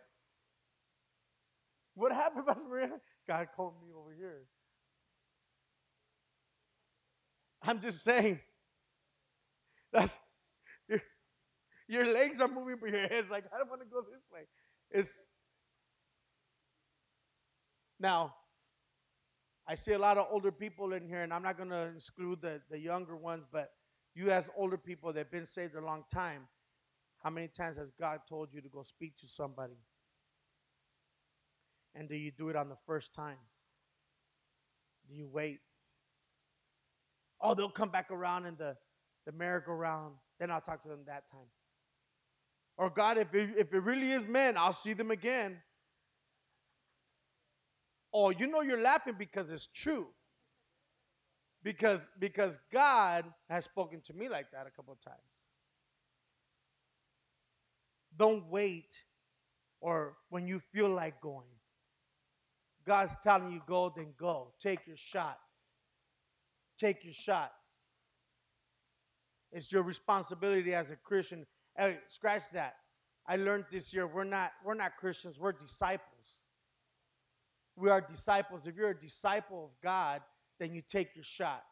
What 1.95 2.13
happened, 2.13 2.47
Pastor 2.47 2.65
Maria? 2.69 2.91
God 3.27 3.49
called 3.57 3.75
me 3.83 3.89
over 3.97 4.13
here. 4.17 4.43
I'm 7.63 7.81
just 7.81 8.03
saying. 8.03 8.41
That's 9.93 10.19
your, 10.89 11.01
your 11.89 12.07
legs 12.07 12.41
are 12.41 12.49
moving, 12.49 12.77
but 12.81 12.91
your 12.91 13.07
head's 13.09 13.31
like, 13.31 13.45
I 13.55 13.59
don't 13.59 13.71
want 13.71 13.81
to 13.83 13.87
go 13.87 14.01
this 14.01 14.25
way. 14.33 14.41
It's 14.91 15.23
now 18.01 18.35
I 19.67 19.77
see 19.77 19.93
a 19.93 19.99
lot 19.99 20.19
of 20.19 20.27
older 20.31 20.53
people 20.53 20.93
in 20.93 21.09
here, 21.09 21.23
and 21.23 21.33
I'm 21.33 21.43
not 21.43 21.57
to 21.57 21.93
exclude 21.97 22.43
the, 22.43 22.61
the 22.71 22.79
younger 22.79 23.17
ones, 23.17 23.45
but 23.51 23.71
you 24.15 24.31
as 24.31 24.51
older 24.57 24.77
people 24.77 25.13
that 25.13 25.19
have 25.19 25.31
been 25.31 25.47
saved 25.47 25.75
a 25.75 25.81
long 25.81 26.05
time, 26.13 26.49
how 27.23 27.31
many 27.31 27.49
times 27.49 27.79
has 27.79 27.91
God 27.99 28.21
told 28.29 28.51
you 28.53 28.61
to 28.61 28.69
go 28.69 28.83
speak 28.83 29.17
to 29.21 29.27
somebody? 29.27 29.79
And 31.95 32.09
do 32.09 32.17
you 32.17 32.31
do 32.31 32.49
it 32.49 32.57
on 32.57 32.69
the 32.69 32.77
first 32.87 33.15
time? 33.15 33.37
Do 35.09 35.15
you 35.15 35.29
wait? 35.31 35.61
Oh, 37.41 37.55
they'll 37.55 37.69
come 37.69 37.91
back 37.91 38.11
around 38.11 38.47
in 38.47 38.57
the, 38.57 38.77
the 39.27 39.33
merry-go-round. 39.33 40.15
Then 40.41 40.51
I'll 40.51 40.61
talk 40.61 40.83
to 40.83 40.89
them 40.89 41.01
that 41.07 41.29
time. 41.31 41.51
Or 42.77 42.91
God, 42.91 43.19
if 43.19 43.33
it, 43.35 43.51
if 43.57 43.73
it 43.73 43.81
really 43.81 44.11
is 44.11 44.27
men, 44.27 44.57
I'll 44.57 44.73
see 44.73 44.95
them 44.95 45.11
again. 45.11 45.59
Oh, 48.13 48.31
you 48.31 48.47
know 48.47 48.63
you're 48.63 48.81
laughing 48.81 49.15
because 49.19 49.51
it's 49.51 49.67
true. 49.67 50.07
Because 51.63 52.07
because 52.19 52.59
God 52.71 53.25
has 53.49 53.65
spoken 53.65 54.01
to 54.03 54.13
me 54.13 54.29
like 54.29 54.51
that 54.53 54.67
a 54.67 54.71
couple 54.71 54.93
of 54.93 55.01
times. 55.01 55.17
Don't 58.17 58.51
wait 58.51 59.03
or 59.81 60.17
when 60.29 60.47
you 60.47 60.61
feel 60.73 60.91
like 60.91 61.21
going. 61.21 61.54
God's 62.87 63.17
telling 63.23 63.53
you 63.53 63.61
go, 63.67 63.93
then 63.95 64.15
go. 64.19 64.53
Take 64.61 64.87
your 64.87 64.97
shot. 64.97 65.39
Take 66.79 67.05
your 67.05 67.15
shot. 67.15 67.53
It's 69.53 69.71
your 69.71 69.83
responsibility 69.83 70.75
as 70.75 70.91
a 70.91 70.97
Christian. 70.97 71.47
Hey, 71.77 71.99
scratch 72.09 72.43
that. 72.53 72.75
I 73.27 73.37
learned 73.37 73.67
this 73.71 73.95
year 73.95 74.07
we're 74.07 74.25
not 74.25 74.53
we're 74.65 74.75
not 74.75 74.97
Christians, 74.99 75.39
we're 75.39 75.53
disciples. 75.53 76.11
We 77.77 77.89
are 77.91 78.01
disciples. 78.01 78.67
If 78.67 78.77
you're 78.77 78.91
a 78.91 79.01
disciple 79.01 79.65
of 79.65 79.71
God, 79.83 80.21
then 80.61 80.75
you 80.75 80.83
take 80.83 81.15
your 81.15 81.25
shot. 81.25 81.63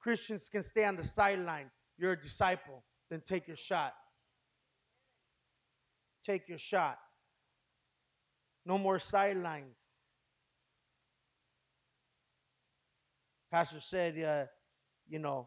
Christians 0.00 0.48
can 0.48 0.62
stay 0.62 0.84
on 0.84 0.96
the 0.96 1.04
sideline. 1.04 1.70
You're 1.96 2.12
a 2.12 2.20
disciple, 2.20 2.82
then 3.08 3.22
take 3.24 3.46
your 3.46 3.56
shot. 3.56 3.94
Take 6.24 6.48
your 6.48 6.58
shot. 6.58 6.98
No 8.64 8.78
more 8.78 8.98
sidelines. 8.98 9.76
Pastor 13.52 13.80
said, 13.80 14.18
uh, 14.18 14.46
you 15.06 15.18
know, 15.18 15.46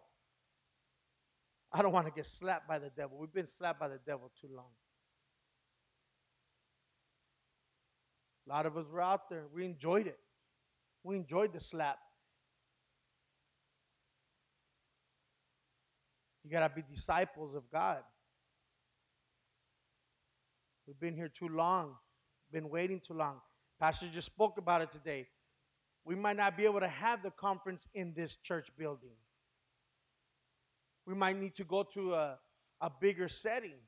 I 1.74 1.82
don't 1.82 1.92
want 1.92 2.06
to 2.06 2.14
get 2.14 2.28
slapped 2.28 2.68
by 2.68 2.78
the 2.78 2.92
devil. 2.96 3.18
We've 3.18 3.34
been 3.34 3.48
slapped 3.48 3.80
by 3.80 3.88
the 3.88 4.00
devil 4.06 4.32
too 4.40 4.48
long. 4.56 4.70
A 8.48 8.54
lot 8.54 8.68
of 8.68 8.78
us 8.78 8.86
were 8.92 9.02
out 9.02 9.28
there. 9.28 9.46
We 9.52 9.66
enjoyed 9.66 10.06
it. 10.06 10.20
We 11.04 11.16
enjoyed 11.16 11.52
the 11.52 11.60
slap. 11.60 11.98
You 16.44 16.52
got 16.52 16.60
to 16.68 16.76
be 16.76 16.84
disciples 16.88 17.56
of 17.56 17.64
God. 17.72 18.04
We've 20.86 21.00
been 21.00 21.16
here 21.16 21.30
too 21.30 21.48
long, 21.48 21.96
been 22.52 22.70
waiting 22.70 23.00
too 23.00 23.16
long. 23.16 23.42
Pastor 23.80 24.06
just 24.14 24.28
spoke 24.28 24.60
about 24.60 24.84
it 24.84 24.92
today. 24.92 25.26
We 26.06 26.14
might 26.16 26.38
not 26.38 26.56
be 26.56 26.66
able 26.66 26.80
to 26.82 26.88
have 26.88 27.24
the 27.24 27.32
conference 27.32 27.88
in 27.96 28.14
this 28.14 28.36
church 28.36 28.70
building. 28.78 29.18
We 31.08 31.16
might 31.16 31.38
need 31.38 31.56
to 31.56 31.64
go 31.64 31.84
to 31.94 32.14
a, 32.14 32.38
a 32.80 32.92
bigger 33.02 33.28
setting, 33.28 33.80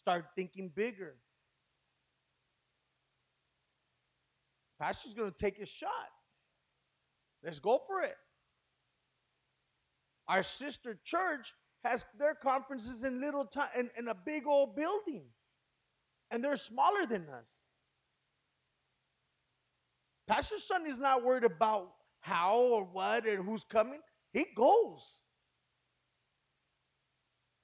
start 0.00 0.26
thinking 0.36 0.70
bigger. 0.74 1.16
Pastor's 4.80 5.14
going 5.14 5.30
to 5.30 5.36
take 5.36 5.56
his 5.56 5.68
shot. 5.68 5.90
Let's 7.42 7.58
go 7.58 7.80
for 7.86 8.02
it. 8.02 8.16
Our 10.28 10.42
sister 10.42 10.98
church 11.04 11.52
has 11.84 12.04
their 12.18 12.34
conferences 12.34 13.04
in 13.04 13.20
little 13.20 13.44
time 13.44 13.68
in, 13.78 13.90
in 13.96 14.08
a 14.08 14.14
big 14.14 14.46
old 14.46 14.76
building. 14.76 15.24
And 16.30 16.42
they're 16.42 16.56
smaller 16.56 17.06
than 17.06 17.26
us. 17.28 17.48
Pastor 20.28 20.56
Sonny 20.58 20.90
is 20.90 20.98
not 20.98 21.24
worried 21.24 21.44
about 21.44 21.92
how 22.20 22.56
or 22.56 22.84
what 22.84 23.26
and 23.26 23.44
who's 23.44 23.64
coming. 23.64 24.00
He 24.32 24.46
goes. 24.56 25.22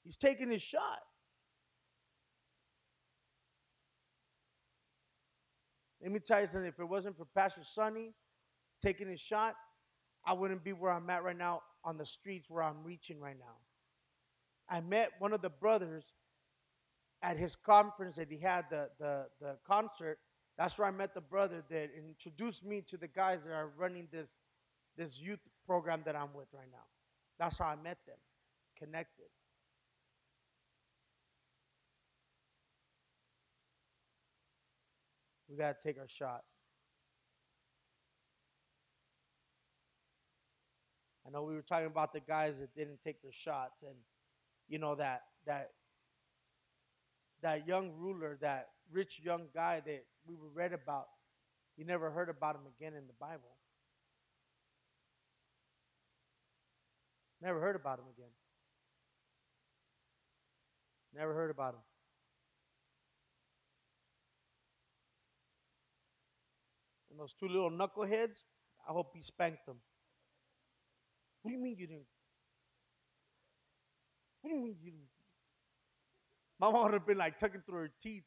He's 0.05 0.17
taking 0.17 0.51
his 0.51 0.63
shot. 0.63 1.01
Let 6.03 6.11
me 6.11 6.19
tell 6.19 6.41
you 6.41 6.47
something. 6.47 6.69
If 6.69 6.81
it 6.81 6.85
wasn't 6.85 7.17
for 7.17 7.27
Pastor 7.37 7.63
Sonny 7.63 8.13
taking 8.81 9.09
his 9.09 9.21
shot, 9.21 9.55
I 10.25 10.33
wouldn't 10.33 10.65
be 10.65 10.73
where 10.73 10.93
I'm 10.93 11.09
at 11.11 11.23
right 11.23 11.37
now 11.37 11.63
on 11.85 11.97
the 11.97 12.07
streets 12.07 12.51
where 12.51 12.63
I'm 12.63 12.83
reaching 12.85 13.21
right 13.21 13.39
now. 13.39 13.57
I 14.69 14.81
met 14.81 15.11
one 15.19 15.33
of 15.33 15.43
the 15.43 15.51
brothers 15.51 16.05
at 17.23 17.37
his 17.37 17.55
conference 17.55 18.17
that 18.17 18.29
he 18.31 18.39
had, 18.39 18.65
the, 18.71 18.89
the, 18.99 19.27
the 19.41 19.57
concert, 19.67 20.19
That's 20.59 20.79
where 20.79 20.87
I 20.87 20.91
met 20.91 21.15
the 21.15 21.21
brother 21.21 21.63
that 21.71 21.91
introduced 21.97 22.65
me 22.65 22.83
to 22.89 22.97
the 22.97 23.09
guys 23.09 23.45
that 23.45 23.53
are 23.53 23.71
running 23.77 24.09
this 24.13 24.37
this 24.97 25.21
youth 25.21 25.41
program 25.67 26.03
that 26.05 26.15
I'm 26.15 26.35
with 26.35 26.49
right 26.53 26.69
now. 26.71 26.85
That's 27.39 27.59
how 27.59 27.65
I 27.65 27.77
met 27.77 27.99
them, 28.07 28.19
connected. 28.79 29.25
We 35.49 35.57
got 35.57 35.81
to 35.81 35.89
take 35.89 35.99
our 35.99 36.09
shot. 36.09 36.43
I 41.27 41.31
know 41.31 41.43
we 41.43 41.55
were 41.55 41.63
talking 41.63 41.87
about 41.87 42.13
the 42.13 42.21
guys 42.21 42.59
that 42.59 42.75
didn't 42.75 43.01
take 43.01 43.23
their 43.23 43.33
shots 43.33 43.83
and 43.83 43.97
you 44.69 44.79
know 44.79 44.95
that 44.97 45.23
that 45.47 45.71
that 47.43 47.67
young 47.67 47.91
ruler, 47.99 48.39
that 48.41 48.69
rich 48.91 49.21
young 49.23 49.47
guy 49.55 49.83
that 49.85 50.05
we 50.27 50.35
were 50.37 50.49
read 50.55 50.73
about, 50.73 51.07
you 51.77 51.85
never 51.85 52.11
heard 52.11 52.29
about 52.29 52.57
him 52.57 52.63
again 52.79 52.95
in 52.95 53.07
the 53.07 53.15
Bible. 53.19 53.57
Never 57.41 57.61
heard 57.61 57.77
about 57.77 57.99
him 57.99 58.05
again. 58.15 58.31
Never 61.15 61.35
heard 61.35 61.51
about 61.51 61.75
him. 61.75 61.81
And 67.11 67.21
those 67.21 67.35
two 67.35 67.49
little 67.49 67.71
knuckleheads, 67.71 68.45
I 68.89 68.93
hope 68.93 69.13
he 69.15 69.23
spanked 69.23 69.67
them. 69.67 69.77
What 71.43 71.51
do 71.51 71.57
you 71.57 71.63
mean 71.63 71.77
you 71.79 71.87
didn't? 71.87 72.07
What 74.41 74.51
do 74.51 74.57
you 74.57 74.63
mean 74.63 74.77
you 74.81 74.91
didn't? 74.91 75.09
My 76.59 76.71
mom 76.71 76.85
would 76.85 76.95
have 76.95 77.07
been 77.07 77.19
like 77.19 77.39
tucking 77.39 77.63
through 77.67 77.79
her 77.79 77.91
teeth. 78.01 78.23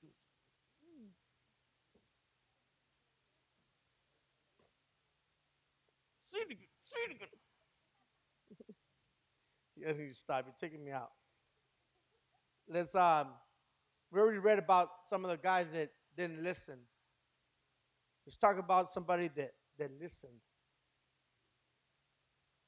Say 6.25 6.39
Say 6.95 7.15
again. 7.15 7.27
You 9.75 9.85
guys 9.85 9.99
need 9.99 10.09
to 10.09 10.15
stop. 10.15 10.45
You're 10.45 10.55
taking 10.69 10.83
me 10.83 10.91
out. 10.91 11.11
Let's 12.69 12.95
um 12.95 13.27
we 14.11 14.19
already 14.19 14.39
read 14.39 14.59
about 14.59 14.89
some 15.09 15.25
of 15.25 15.31
the 15.31 15.37
guys 15.37 15.73
that 15.73 15.89
didn't 16.15 16.41
listen. 16.41 16.77
Let's 18.25 18.37
talk 18.37 18.57
about 18.57 18.89
somebody 18.89 19.29
that, 19.35 19.51
that 19.77 19.91
listened. 20.01 20.39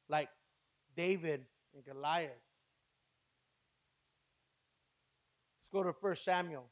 Like 0.10 0.30
David 0.96 1.46
and 1.74 1.86
Goliath. 1.86 2.32
Let's 5.60 5.70
go 5.72 5.84
to 5.84 5.96
1 6.00 6.16
Samuel. 6.16 6.66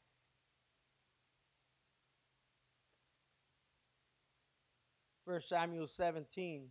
First 5.24 5.48
Samuel 5.48 5.88
17, 5.88 6.68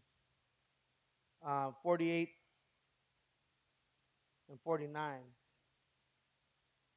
uh, 1.45 1.71
48 1.83 2.29
and 4.49 4.59
49. 4.61 5.19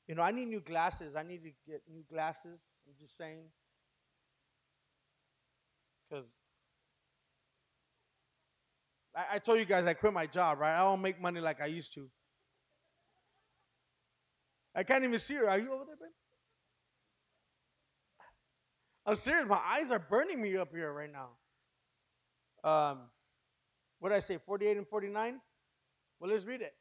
You 0.07 0.15
know, 0.15 0.23
I 0.23 0.31
need 0.31 0.49
new 0.49 0.61
glasses. 0.61 1.15
I 1.17 1.23
need 1.23 1.43
to 1.43 1.51
get 1.71 1.83
new 1.93 2.03
glasses. 2.11 2.59
I'm 2.87 2.95
just 2.99 3.17
saying. 3.17 3.45
Because 6.09 6.25
I, 9.15 9.35
I 9.35 9.39
told 9.39 9.59
you 9.59 9.67
guys 9.67 9.87
I 9.87 9.93
quit 9.93 10.13
my 10.13 10.27
job, 10.27 10.61
right? 10.61 10.75
I 10.75 10.85
don't 10.85 11.03
make 11.03 11.21
money 11.21 11.41
like 11.41 11.61
I 11.61 11.67
used 11.67 11.93
to. 11.95 12.09
I 14.75 14.83
can't 14.83 15.05
even 15.05 15.19
see 15.19 15.35
her. 15.35 15.49
Are 15.49 15.59
you 15.59 15.73
over 15.73 15.85
there, 15.85 15.97
babe? 15.97 16.09
I'm 19.05 19.17
serious. 19.17 19.47
My 19.49 19.61
eyes 19.67 19.91
are 19.91 19.99
burning 19.99 20.41
me 20.41 20.57
up 20.57 20.69
here 20.73 20.93
right 20.93 21.11
now. 21.11 21.31
Um, 22.71 22.99
what 24.01 24.11
did 24.11 24.17
I 24.17 24.21
say? 24.21 24.39
48 24.45 24.77
and 24.77 24.89
49? 24.89 25.41
Well, 26.21 26.31
let's 26.31 26.45
read 26.45 26.63
it. 26.63 26.75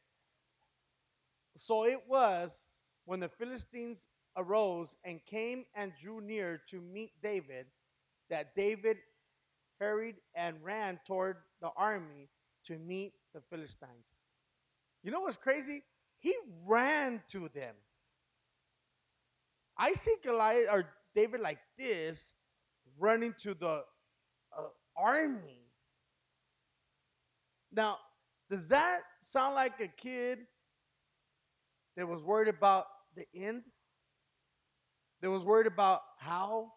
So 1.56 1.84
it 1.84 2.02
was 2.08 2.68
when 3.04 3.20
the 3.20 3.28
Philistines 3.28 4.08
arose 4.36 4.96
and 5.04 5.20
came 5.26 5.64
and 5.74 5.92
drew 6.00 6.20
near 6.20 6.60
to 6.68 6.80
meet 6.80 7.12
David 7.22 7.66
that 8.30 8.54
David 8.54 8.98
hurried 9.80 10.16
and 10.34 10.56
ran 10.62 11.00
toward 11.06 11.36
the 11.60 11.70
army 11.76 12.28
to 12.66 12.78
meet 12.78 13.12
the 13.34 13.40
Philistines. 13.50 14.06
You 15.02 15.10
know 15.10 15.20
what's 15.20 15.36
crazy? 15.36 15.82
He 16.18 16.34
ran 16.66 17.22
to 17.28 17.48
them. 17.54 17.74
I 19.76 19.92
see 19.92 20.14
Goliath 20.24 20.66
or 20.70 20.84
David 21.14 21.40
like 21.40 21.58
this 21.78 22.34
running 22.98 23.34
to 23.38 23.54
the 23.54 23.84
uh, 24.56 24.62
army. 24.96 25.67
Now, 27.72 27.98
does 28.50 28.68
that 28.68 29.00
sound 29.20 29.54
like 29.54 29.80
a 29.80 29.88
kid 29.88 30.40
that 31.96 32.06
was 32.06 32.22
worried 32.22 32.48
about 32.48 32.86
the 33.14 33.24
end? 33.34 33.62
That 35.20 35.30
was 35.30 35.44
worried 35.44 35.66
about 35.66 36.00
how 36.18 36.72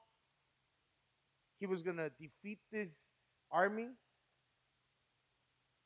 he 1.59 1.67
was 1.67 1.83
going 1.83 1.97
to 1.97 2.09
defeat 2.19 2.59
this 2.71 3.05
army? 3.51 3.89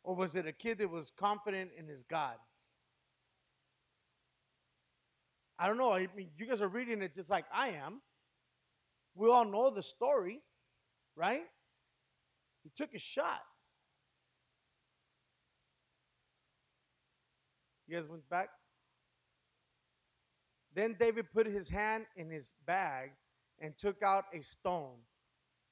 Or 0.03 0.15
was 0.15 0.35
it 0.35 0.47
a 0.47 0.53
kid 0.53 0.77
that 0.77 0.89
was 0.89 1.11
confident 1.19 1.71
in 1.77 1.87
his 1.87 2.03
God? 2.03 2.35
I 5.57 5.67
don't 5.67 5.77
know. 5.77 5.91
I 5.91 6.07
mean, 6.15 6.29
you 6.37 6.45
guys 6.45 6.61
are 6.61 6.67
reading 6.67 7.01
it 7.01 7.15
just 7.15 7.29
like 7.29 7.45
I 7.53 7.69
am. 7.69 8.01
We 9.15 9.29
all 9.29 9.45
know 9.45 9.69
the 9.69 9.81
story, 9.81 10.41
right? 11.15 11.43
He 12.63 12.71
took 12.75 12.93
a 12.93 12.99
shot. 12.99 13.41
You 17.87 17.97
guys 17.97 18.07
went 18.07 18.27
back? 18.29 18.49
Then 20.73 20.95
David 20.99 21.31
put 21.33 21.47
his 21.47 21.69
hand 21.69 22.05
in 22.15 22.29
his 22.29 22.53
bag 22.65 23.11
and 23.59 23.77
took 23.77 24.03
out 24.03 24.25
a 24.33 24.41
stone, 24.41 24.97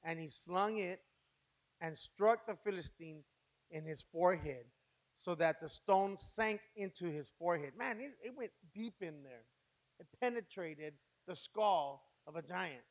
and 0.03 0.19
he 0.19 0.27
slung 0.27 0.77
it 0.77 1.01
and 1.81 1.97
struck 1.97 2.45
the 2.47 2.55
Philistine 2.63 3.23
in 3.69 3.83
his 3.83 4.01
forehead, 4.01 4.65
so 5.21 5.35
that 5.35 5.59
the 5.59 5.67
stone 5.67 6.15
sank 6.17 6.61
into 6.75 7.05
his 7.05 7.31
forehead. 7.37 7.71
Man, 7.77 7.99
it, 7.99 8.11
it 8.23 8.37
went 8.37 8.51
deep 8.73 8.95
in 9.01 9.23
there. 9.23 9.43
It 9.99 10.07
penetrated 10.21 10.93
the 11.27 11.35
skull 11.35 12.03
of 12.27 12.35
a 12.35 12.41
giant. 12.41 12.83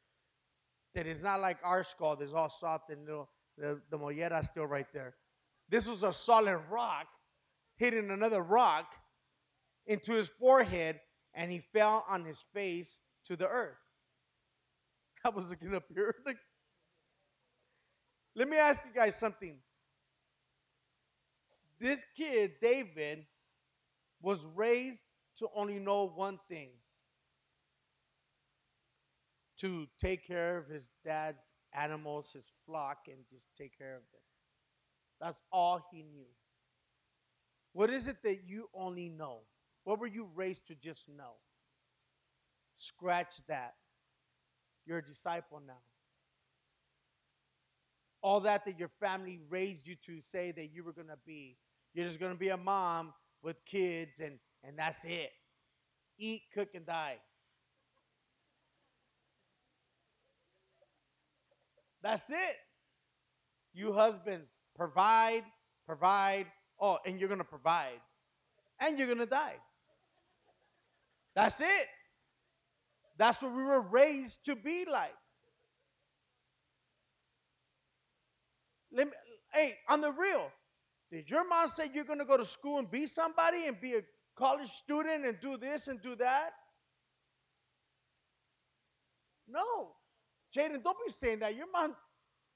That 0.95 1.07
is 1.07 1.23
not 1.23 1.41
like 1.41 1.59
our 1.65 1.85
skull 1.85 2.17
that's 2.17 2.33
all 2.35 2.51
soft 2.51 2.91
and 2.91 3.07
little, 3.07 3.31
the, 3.57 3.81
the 3.91 3.97
mollera 3.97 4.45
still 4.45 4.67
right 4.67 4.87
there. 4.93 5.15
This 5.71 5.87
was 5.87 6.03
a 6.03 6.13
solid 6.13 6.61
rock 6.71 7.07
hitting 7.77 8.11
another 8.11 8.43
rock 8.43 8.95
into 9.87 10.13
his 10.13 10.29
forehead, 10.29 11.01
and 11.35 11.51
he 11.51 11.61
fell 11.73 12.05
on 12.09 12.25
his 12.25 12.45
face 12.55 12.99
to 13.27 13.37
the 13.37 13.49
earth. 13.49 13.79
I 15.25 15.31
was 15.31 15.51
looking 15.51 15.75
up 15.75 15.85
here. 15.95 16.15
Let 18.35 18.49
me 18.49 18.57
ask 18.57 18.85
you 18.85 18.93
guys 18.95 19.17
something. 19.17 19.57
This 21.79 22.07
kid, 22.17 22.53
David, 22.61 23.27
was 24.23 24.47
raised 24.55 25.05
to 25.39 25.49
only 25.55 25.79
know 25.79 26.09
one 26.15 26.39
thing 26.49 26.71
to 29.59 29.87
take 30.01 30.27
care 30.27 30.59
of 30.59 30.69
his 30.69 30.87
dad's 31.05 31.45
animals, 31.73 32.31
his 32.33 32.51
flock, 32.67 33.07
and 33.09 33.19
just 33.31 33.49
take 33.57 33.77
care 33.77 33.95
of 33.95 34.03
them. 34.13 34.21
That's 35.21 35.41
all 35.53 35.81
he 35.93 36.03
knew. 36.03 36.27
What 37.73 37.91
is 37.91 38.09
it 38.09 38.17
that 38.25 38.41
you 38.47 38.69
only 38.75 39.09
know? 39.09 39.41
What 39.85 39.99
were 39.99 40.07
you 40.07 40.29
raised 40.35 40.69
to 40.69 40.75
just 40.75 41.09
know? 41.09 41.35
Scratch 42.77 43.35
that. 43.49 43.75
You're 44.87 44.99
a 44.99 45.05
disciple 45.05 45.61
now. 45.67 45.81
All 48.23 48.41
that 48.41 48.65
that 48.65 48.79
your 48.79 48.91
family 49.01 49.41
raised 49.49 49.87
you 49.87 49.97
to 50.07 50.21
say 50.31 50.53
that 50.53 50.71
you 50.73 50.85
were 50.85 50.93
going 50.93 51.09
to 51.09 51.19
be. 51.27 51.57
You're 51.95 52.07
just 52.07 52.21
going 52.21 52.33
to 52.33 52.39
be 52.39 52.51
a 52.51 52.57
mom 52.57 53.13
with 53.43 53.57
kids, 53.65 54.21
and, 54.21 54.39
and 54.63 54.79
that's 54.79 55.05
it. 55.05 55.31
Eat, 56.19 56.43
cook, 56.55 56.69
and 56.75 56.87
die. 56.87 57.17
That's 62.03 62.31
it. 62.31 62.57
You 63.75 63.93
husbands, 63.93 64.49
provide, 64.77 65.45
provide. 65.87 66.47
Oh, 66.81 66.99
and 67.07 67.19
you're 67.19 67.29
going 67.29 67.39
to 67.39 67.45
provide. 67.45 68.01
And 68.81 68.99
you're 68.99 69.07
going 69.07 69.19
to 69.19 69.27
die. 69.27 69.55
That's 71.35 71.61
it. 71.61 71.87
That's 73.19 73.41
what 73.43 73.55
we 73.55 73.63
were 73.63 73.81
raised 73.81 74.45
to 74.47 74.57
be 74.57 74.85
like. 74.91 75.15
Me, 78.91 79.05
hey, 79.53 79.75
on 79.89 80.01
the 80.01 80.13
real, 80.13 80.51
did 81.11 81.31
your 81.31 81.49
mom 81.49 81.69
say 81.69 81.91
you're 81.95 82.05
going 82.05 82.19
to 82.19 82.25
go 82.25 82.37
to 82.37 82.45
school 82.45 82.79
and 82.79 82.91
be 82.91 83.07
somebody 83.07 83.67
and 83.67 83.81
be 83.81 83.95
a 83.95 84.03
college 84.37 84.71
student 84.71 85.25
and 85.25 85.41
do 85.41 85.57
this 85.57 85.89
and 85.89 86.01
do 86.03 86.15
that? 86.17 86.51
No. 89.49 89.93
Jaden, 90.57 90.83
don't 90.83 90.97
be 91.07 91.13
saying 91.13 91.39
that. 91.41 91.57
Your 91.57 91.67
mom, 91.73 91.95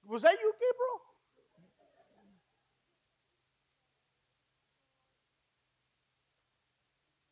was 0.06 0.22
that 0.22 0.36
you, 0.40 0.52
Gabriel? 0.54 1.05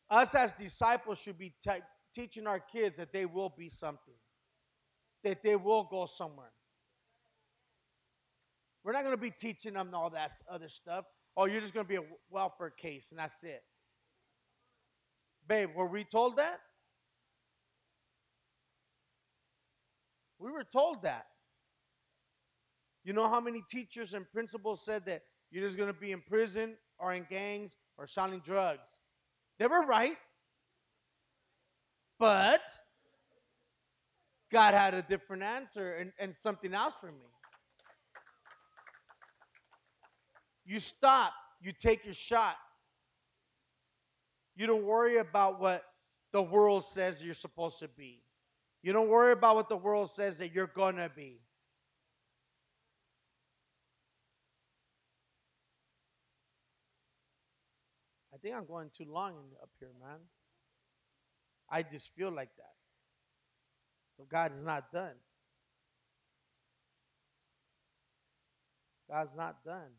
Us 0.09 0.35
as 0.35 0.51
disciples 0.53 1.19
should 1.19 1.37
be 1.37 1.53
te- 1.63 1.83
teaching 2.13 2.47
our 2.47 2.59
kids 2.59 2.97
that 2.97 3.11
they 3.11 3.25
will 3.25 3.53
be 3.55 3.69
something, 3.69 4.13
that 5.23 5.43
they 5.43 5.55
will 5.55 5.83
go 5.83 6.05
somewhere. 6.05 6.51
We're 8.83 8.93
not 8.93 9.03
going 9.03 9.15
to 9.15 9.21
be 9.21 9.31
teaching 9.31 9.73
them 9.73 9.89
all 9.93 10.11
that 10.11 10.31
other 10.49 10.69
stuff. 10.69 11.05
Oh, 11.35 11.45
you're 11.45 11.61
just 11.61 11.73
going 11.73 11.85
to 11.85 11.89
be 11.89 11.95
a 11.95 12.03
welfare 12.29 12.69
case, 12.69 13.07
and 13.09 13.19
that's 13.19 13.43
it. 13.43 13.63
Babe, 15.47 15.69
were 15.75 15.87
we 15.87 16.03
told 16.03 16.37
that? 16.37 16.59
We 20.37 20.51
were 20.51 20.63
told 20.63 21.01
that. 21.03 21.25
You 23.03 23.13
know 23.13 23.27
how 23.27 23.39
many 23.39 23.63
teachers 23.69 24.13
and 24.13 24.29
principals 24.31 24.81
said 24.85 25.05
that 25.05 25.23
you're 25.51 25.63
just 25.63 25.77
going 25.77 25.91
to 25.91 25.99
be 25.99 26.11
in 26.11 26.21
prison 26.21 26.75
or 26.99 27.13
in 27.13 27.25
gangs 27.29 27.73
or 27.97 28.07
selling 28.07 28.41
drugs? 28.43 28.94
They 29.59 29.67
were 29.67 29.85
right. 29.85 30.17
But 32.19 32.61
God 34.51 34.73
had 34.73 34.93
a 34.93 35.01
different 35.01 35.43
answer 35.43 35.93
and, 35.95 36.11
and 36.19 36.35
something 36.39 36.73
else 36.73 36.95
for 36.99 37.07
me. 37.07 37.27
You 40.65 40.79
stop, 40.79 41.33
you 41.61 41.71
take 41.71 42.05
your 42.05 42.13
shot. 42.13 42.55
You 44.55 44.65
don't 44.65 44.85
worry 44.85 45.17
about 45.17 45.59
what 45.59 45.83
the 46.31 46.41
world 46.41 46.85
says 46.85 47.21
you're 47.21 47.33
supposed 47.33 47.79
to 47.79 47.87
be. 47.87 48.23
You 48.81 48.93
don't 48.93 49.09
worry 49.09 49.33
about 49.33 49.55
what 49.55 49.69
the 49.69 49.77
world 49.77 50.09
says 50.09 50.37
that 50.39 50.53
you're 50.53 50.67
going 50.67 50.95
to 50.97 51.09
be. 51.15 51.41
Think 58.45 58.55
I'm 58.55 58.67
going 58.67 58.91
too 58.95 59.05
long 59.11 59.33
up 59.59 59.69
here, 59.79 59.89
man. 59.99 60.19
I 61.67 61.81
just 61.81 62.11
feel 62.15 62.31
like 62.31 62.51
that. 62.57 62.75
So 64.17 64.25
God 64.29 64.53
is 64.53 64.61
not 64.61 64.91
done. 64.91 65.15
God's 69.09 69.31
not 69.35 69.63
done. 69.65 69.89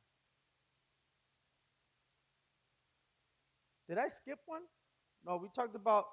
Did 3.89 3.99
I 3.99 4.07
skip 4.07 4.39
one? 4.47 4.63
No, 5.27 5.39
we 5.43 5.49
talked 5.49 5.75
about. 5.75 6.05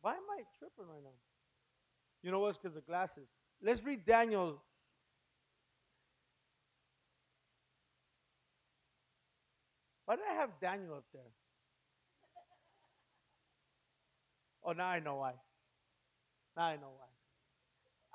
Why 0.00 0.12
am 0.12 0.22
I 0.38 0.42
tripping 0.58 0.92
right 0.92 1.02
now? 1.02 1.10
You 2.22 2.30
know 2.30 2.38
what's 2.38 2.56
because 2.56 2.74
the 2.76 2.82
glasses. 2.82 3.26
Let's 3.60 3.82
read 3.82 4.06
Daniel. 4.06 4.62
Why 10.12 10.16
did 10.16 10.24
I 10.30 10.34
have 10.42 10.50
Daniel 10.60 10.96
up 10.96 11.04
there? 11.14 11.22
Oh, 14.62 14.72
now 14.72 14.88
I 14.88 15.00
know 15.00 15.14
why. 15.14 15.32
Now 16.54 16.64
I 16.64 16.76
know 16.76 16.90
why. 16.98 17.06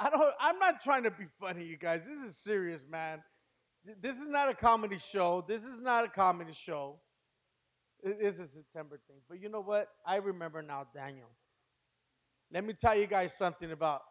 I 0.05 0.11
don't. 0.11 0.21
I'm 0.39 0.59
not 0.59 0.83
trying 0.83 1.01
to 1.05 1.09
be 1.09 1.25
funny, 1.39 1.65
you 1.65 1.75
guys. 1.75 2.01
This 2.05 2.19
is 2.19 2.37
serious, 2.37 2.85
man. 2.87 3.23
This 3.99 4.19
is 4.19 4.29
not 4.29 4.47
a 4.47 4.53
comedy 4.53 4.99
show. 4.99 5.43
This 5.47 5.63
is 5.63 5.81
not 5.81 6.05
a 6.05 6.07
comedy 6.07 6.53
show. 6.53 6.99
It 8.03 8.17
is 8.21 8.39
a 8.39 8.47
September 8.47 8.99
thing. 9.07 9.17
But 9.27 9.41
you 9.41 9.49
know 9.49 9.61
what? 9.61 9.87
I 10.05 10.17
remember 10.17 10.61
now, 10.61 10.85
Daniel. 10.93 11.31
Let 12.53 12.63
me 12.63 12.73
tell 12.73 12.95
you 12.95 13.07
guys 13.07 13.35
something 13.35 13.71
about. 13.71 14.01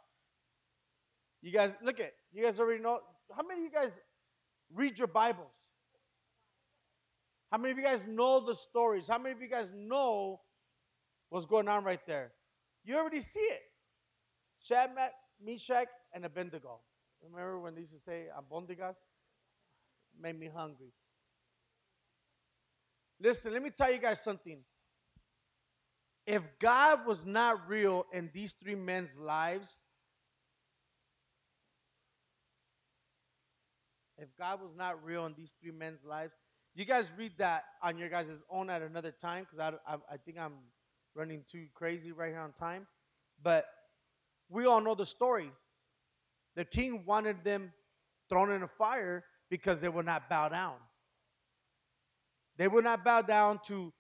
You 1.41 1.53
guys, 1.53 1.71
look 1.85 2.01
at. 2.01 2.15
You 2.33 2.43
guys 2.43 2.59
already 2.59 2.83
know. 2.83 2.99
How 3.33 3.45
many 3.47 3.61
of 3.61 3.65
you 3.65 3.71
guys 3.71 3.93
read 4.75 4.99
your 4.99 5.07
Bibles? 5.07 5.53
How 7.51 7.59
many 7.59 7.73
of 7.73 7.79
you 7.79 7.85
guys 7.85 8.03
know 8.07 8.45
the 8.45 8.55
stories? 8.55 9.09
How 9.09 9.19
many 9.19 9.35
of 9.35 9.41
you 9.41 9.49
guys 9.49 9.69
know 9.75 10.41
what's 11.29 11.47
going 11.47 11.69
on 11.69 11.85
right 11.85 12.05
there? 12.07 12.33
You 12.85 12.97
already 12.97 13.21
see 13.21 13.41
it. 13.41 13.63
Shadrach, 14.63 15.13
Meshach, 15.45 15.89
and 16.13 16.25
Abednego. 16.25 16.81
Remember 17.23 17.59
when 17.59 17.75
they 17.75 17.83
used 17.83 17.93
to 17.93 18.01
say 18.01 18.27
"abondigas"? 18.37 18.97
Made 20.21 20.39
me 20.39 20.49
hungry. 20.55 20.93
Listen, 23.21 23.53
let 23.53 23.63
me 23.63 23.71
tell 23.71 23.93
you 23.93 23.99
guys 23.99 24.23
something. 24.23 24.61
If 26.27 26.59
God 26.59 27.07
was 27.07 27.25
not 27.25 27.69
real 27.69 28.07
in 28.13 28.31
these 28.33 28.53
three 28.53 28.75
men's 28.75 29.17
lives, 29.17 29.83
if 34.19 34.29
God 34.37 34.61
was 34.61 34.75
not 34.77 35.05
real 35.05 35.27
in 35.27 35.35
these 35.37 35.55
three 35.61 35.71
men's 35.71 36.05
lives, 36.05 36.35
you 36.77 36.85
guys 36.85 37.09
read 37.17 37.33
that 37.39 37.65
on 37.83 37.97
your 37.97 38.11
guys' 38.11 38.43
own 38.51 38.69
at 38.69 38.83
another 38.83 39.11
time 39.11 39.47
because 39.51 39.59
I, 39.59 39.95
I, 39.95 39.97
I 40.13 40.17
think 40.19 40.39
I'm 40.39 40.53
running 41.15 41.43
too 41.51 41.67
crazy 41.75 42.13
right 42.13 42.31
here 42.31 42.41
on 42.41 42.53
time. 42.53 42.87
But 43.43 43.67
we 44.51 44.67
all 44.67 44.83
know 44.83 44.95
the 44.95 45.07
story. 45.07 45.51
The 46.55 46.67
king 46.67 47.05
wanted 47.07 47.45
them 47.45 47.73
thrown 48.29 48.53
in 48.53 48.63
a 48.63 48.67
fire 48.67 49.25
because 49.49 49.81
they 49.81 49.89
would 49.89 50.05
not 50.05 50.29
bow 50.29 50.51
down. 50.51 50.75
They 52.59 52.69
would 52.69 52.85
not 52.85 53.05
bow 53.05 53.23
down 53.23 53.61
to 53.67 53.93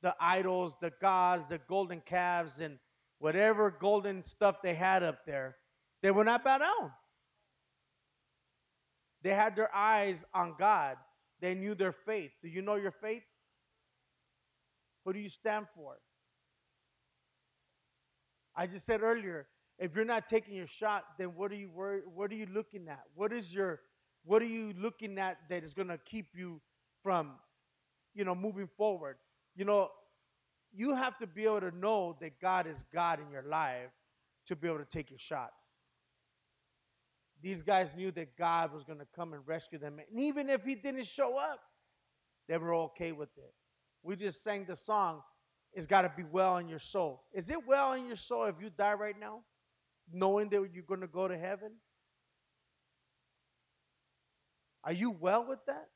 the 0.00 0.14
idols, 0.20 0.74
the 0.80 0.92
gods, 1.00 1.48
the 1.48 1.58
golden 1.58 2.00
calves, 2.00 2.60
and 2.60 2.78
whatever 3.18 3.70
golden 3.70 4.22
stuff 4.22 4.62
they 4.62 4.74
had 4.74 5.02
up 5.02 5.24
there. 5.26 5.56
They 6.02 6.10
would 6.12 6.26
not 6.26 6.44
bow 6.44 6.58
down. 6.58 6.92
They 9.22 9.30
had 9.30 9.56
their 9.56 9.74
eyes 9.74 10.24
on 10.32 10.54
God. 10.58 10.96
They 11.42 11.54
knew 11.54 11.74
their 11.74 11.92
faith. 11.92 12.30
Do 12.40 12.48
you 12.48 12.62
know 12.62 12.76
your 12.76 12.92
faith? 12.92 13.24
Who 15.04 15.12
do 15.12 15.18
you 15.18 15.28
stand 15.28 15.66
for? 15.74 15.96
I 18.54 18.68
just 18.68 18.86
said 18.86 19.02
earlier, 19.02 19.48
if 19.78 19.96
you're 19.96 20.04
not 20.04 20.28
taking 20.28 20.54
your 20.54 20.68
shot, 20.68 21.02
then 21.18 21.28
what 21.34 21.50
are 21.50 21.56
you 21.56 21.68
what 22.14 22.30
are 22.30 22.34
you 22.34 22.46
looking 22.54 22.88
at? 22.88 23.02
What 23.16 23.32
is 23.32 23.52
your 23.52 23.80
what 24.24 24.40
are 24.40 24.46
you 24.46 24.72
looking 24.78 25.18
at 25.18 25.38
that 25.50 25.64
is 25.64 25.74
going 25.74 25.88
to 25.88 25.98
keep 25.98 26.28
you 26.32 26.60
from 27.02 27.32
you 28.14 28.24
know 28.24 28.36
moving 28.36 28.68
forward? 28.76 29.16
You 29.56 29.64
know, 29.64 29.88
you 30.72 30.94
have 30.94 31.18
to 31.18 31.26
be 31.26 31.44
able 31.44 31.62
to 31.62 31.76
know 31.76 32.16
that 32.20 32.40
God 32.40 32.68
is 32.68 32.84
God 32.94 33.18
in 33.18 33.30
your 33.32 33.42
life 33.42 33.90
to 34.46 34.54
be 34.54 34.68
able 34.68 34.78
to 34.78 34.84
take 34.84 35.10
your 35.10 35.18
shots. 35.18 35.61
These 37.42 37.62
guys 37.62 37.90
knew 37.96 38.12
that 38.12 38.36
God 38.36 38.72
was 38.72 38.84
going 38.84 39.00
to 39.00 39.06
come 39.16 39.32
and 39.32 39.42
rescue 39.44 39.78
them. 39.78 39.98
And 39.98 40.20
even 40.20 40.48
if 40.48 40.62
he 40.64 40.76
didn't 40.76 41.06
show 41.06 41.36
up, 41.36 41.60
they 42.48 42.56
were 42.56 42.74
okay 42.74 43.12
with 43.12 43.30
it. 43.36 43.52
We 44.02 44.16
just 44.16 44.44
sang 44.44 44.64
the 44.64 44.76
song, 44.76 45.22
It's 45.72 45.86
Got 45.86 46.02
to 46.02 46.12
Be 46.16 46.22
Well 46.22 46.58
in 46.58 46.68
Your 46.68 46.78
Soul. 46.78 47.24
Is 47.32 47.50
it 47.50 47.66
well 47.66 47.94
in 47.94 48.06
your 48.06 48.16
soul 48.16 48.44
if 48.44 48.56
you 48.60 48.70
die 48.70 48.94
right 48.94 49.18
now, 49.18 49.40
knowing 50.12 50.48
that 50.50 50.68
you're 50.72 50.84
going 50.84 51.00
to 51.00 51.06
go 51.06 51.26
to 51.26 51.36
heaven? 51.36 51.72
Are 54.84 54.92
you 54.92 55.10
well 55.10 55.46
with 55.48 55.60
that? 55.66 55.88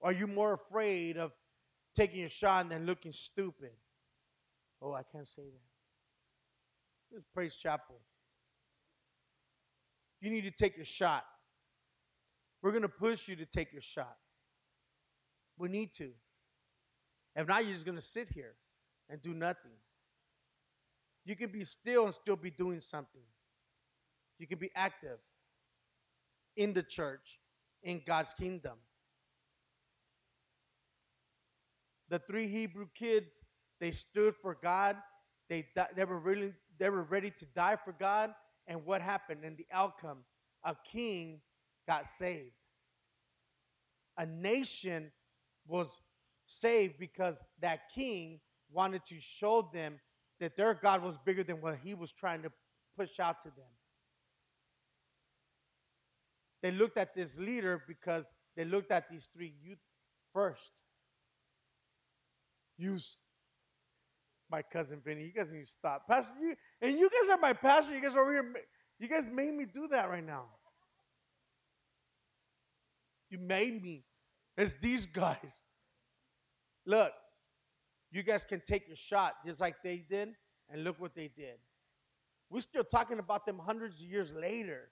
Or 0.00 0.10
are 0.10 0.12
you 0.12 0.26
more 0.26 0.52
afraid 0.52 1.16
of 1.16 1.32
taking 1.96 2.24
a 2.24 2.28
shot 2.28 2.62
and 2.62 2.70
then 2.70 2.86
looking 2.86 3.12
stupid? 3.12 3.70
Oh, 4.82 4.92
I 4.92 5.02
can't 5.02 5.28
say 5.28 5.42
that. 5.42 7.10
This 7.10 7.20
is 7.20 7.24
Praise 7.32 7.56
Chapel. 7.56 8.00
You 10.24 10.30
need 10.30 10.44
to 10.44 10.50
take 10.50 10.76
your 10.76 10.86
shot. 10.86 11.22
We're 12.62 12.70
going 12.70 12.80
to 12.80 12.88
push 12.88 13.28
you 13.28 13.36
to 13.36 13.44
take 13.44 13.74
your 13.74 13.82
shot. 13.82 14.16
We 15.58 15.68
need 15.68 15.92
to. 15.98 16.12
If 17.36 17.46
not, 17.46 17.62
you're 17.66 17.74
just 17.74 17.84
going 17.84 17.98
to 17.98 18.02
sit 18.02 18.28
here 18.30 18.54
and 19.10 19.20
do 19.20 19.34
nothing. 19.34 19.72
You 21.26 21.36
can 21.36 21.52
be 21.52 21.62
still 21.62 22.06
and 22.06 22.14
still 22.14 22.36
be 22.36 22.50
doing 22.50 22.80
something. 22.80 23.20
You 24.38 24.46
can 24.46 24.58
be 24.58 24.70
active 24.74 25.18
in 26.56 26.72
the 26.72 26.82
church, 26.82 27.38
in 27.82 28.00
God's 28.06 28.32
kingdom. 28.32 28.78
The 32.08 32.18
three 32.18 32.48
Hebrew 32.48 32.86
kids, 32.94 33.28
they 33.78 33.90
stood 33.90 34.36
for 34.40 34.56
God. 34.62 34.96
They, 35.50 35.66
they 35.94 36.04
were 36.06 36.18
really 36.18 36.54
they 36.78 36.88
were 36.88 37.02
ready 37.02 37.28
to 37.28 37.44
die 37.54 37.76
for 37.76 37.92
God. 37.92 38.30
And 38.66 38.84
what 38.84 39.02
happened? 39.02 39.44
And 39.44 39.56
the 39.56 39.66
outcome, 39.72 40.18
a 40.64 40.74
king 40.90 41.40
got 41.86 42.06
saved. 42.06 42.52
A 44.16 44.26
nation 44.26 45.10
was 45.66 45.88
saved 46.46 46.94
because 46.98 47.42
that 47.60 47.80
king 47.94 48.40
wanted 48.70 49.04
to 49.06 49.16
show 49.20 49.68
them 49.72 49.98
that 50.40 50.56
their 50.56 50.74
God 50.74 51.02
was 51.02 51.16
bigger 51.24 51.44
than 51.44 51.60
what 51.60 51.78
he 51.82 51.94
was 51.94 52.12
trying 52.12 52.42
to 52.42 52.52
push 52.96 53.20
out 53.20 53.42
to 53.42 53.48
them. 53.48 53.70
They 56.62 56.70
looked 56.70 56.96
at 56.96 57.14
this 57.14 57.36
leader 57.38 57.82
because 57.86 58.24
they 58.56 58.64
looked 58.64 58.90
at 58.90 59.10
these 59.10 59.28
three 59.34 59.52
youth 59.62 59.78
first. 60.32 60.70
Use. 62.76 63.18
My 64.54 64.62
cousin 64.62 65.00
Vinny. 65.04 65.24
You 65.24 65.32
guys 65.32 65.50
need 65.50 65.64
to 65.64 65.70
stop. 65.70 66.06
Pastor, 66.08 66.32
you, 66.40 66.54
and 66.80 66.96
you 66.96 67.10
guys 67.10 67.28
are 67.28 67.40
my 67.40 67.52
pastor. 67.52 67.92
You 67.92 68.00
guys 68.00 68.14
are 68.14 68.20
over 68.20 68.32
here. 68.32 68.54
You 69.00 69.08
guys 69.08 69.26
made 69.26 69.52
me 69.52 69.64
do 69.64 69.88
that 69.88 70.08
right 70.08 70.24
now. 70.24 70.44
You 73.30 73.38
made 73.38 73.82
me. 73.82 74.04
It's 74.56 74.74
these 74.80 75.06
guys. 75.06 75.60
Look, 76.86 77.12
you 78.12 78.22
guys 78.22 78.44
can 78.44 78.62
take 78.64 78.86
your 78.86 78.96
shot 78.96 79.34
just 79.44 79.60
like 79.60 79.74
they 79.82 80.04
did, 80.08 80.28
and 80.70 80.84
look 80.84 81.00
what 81.00 81.16
they 81.16 81.28
did. 81.36 81.56
We're 82.48 82.60
still 82.60 82.84
talking 82.84 83.18
about 83.18 83.46
them 83.46 83.58
hundreds 83.58 83.96
of 83.96 84.06
years 84.06 84.32
later 84.32 84.82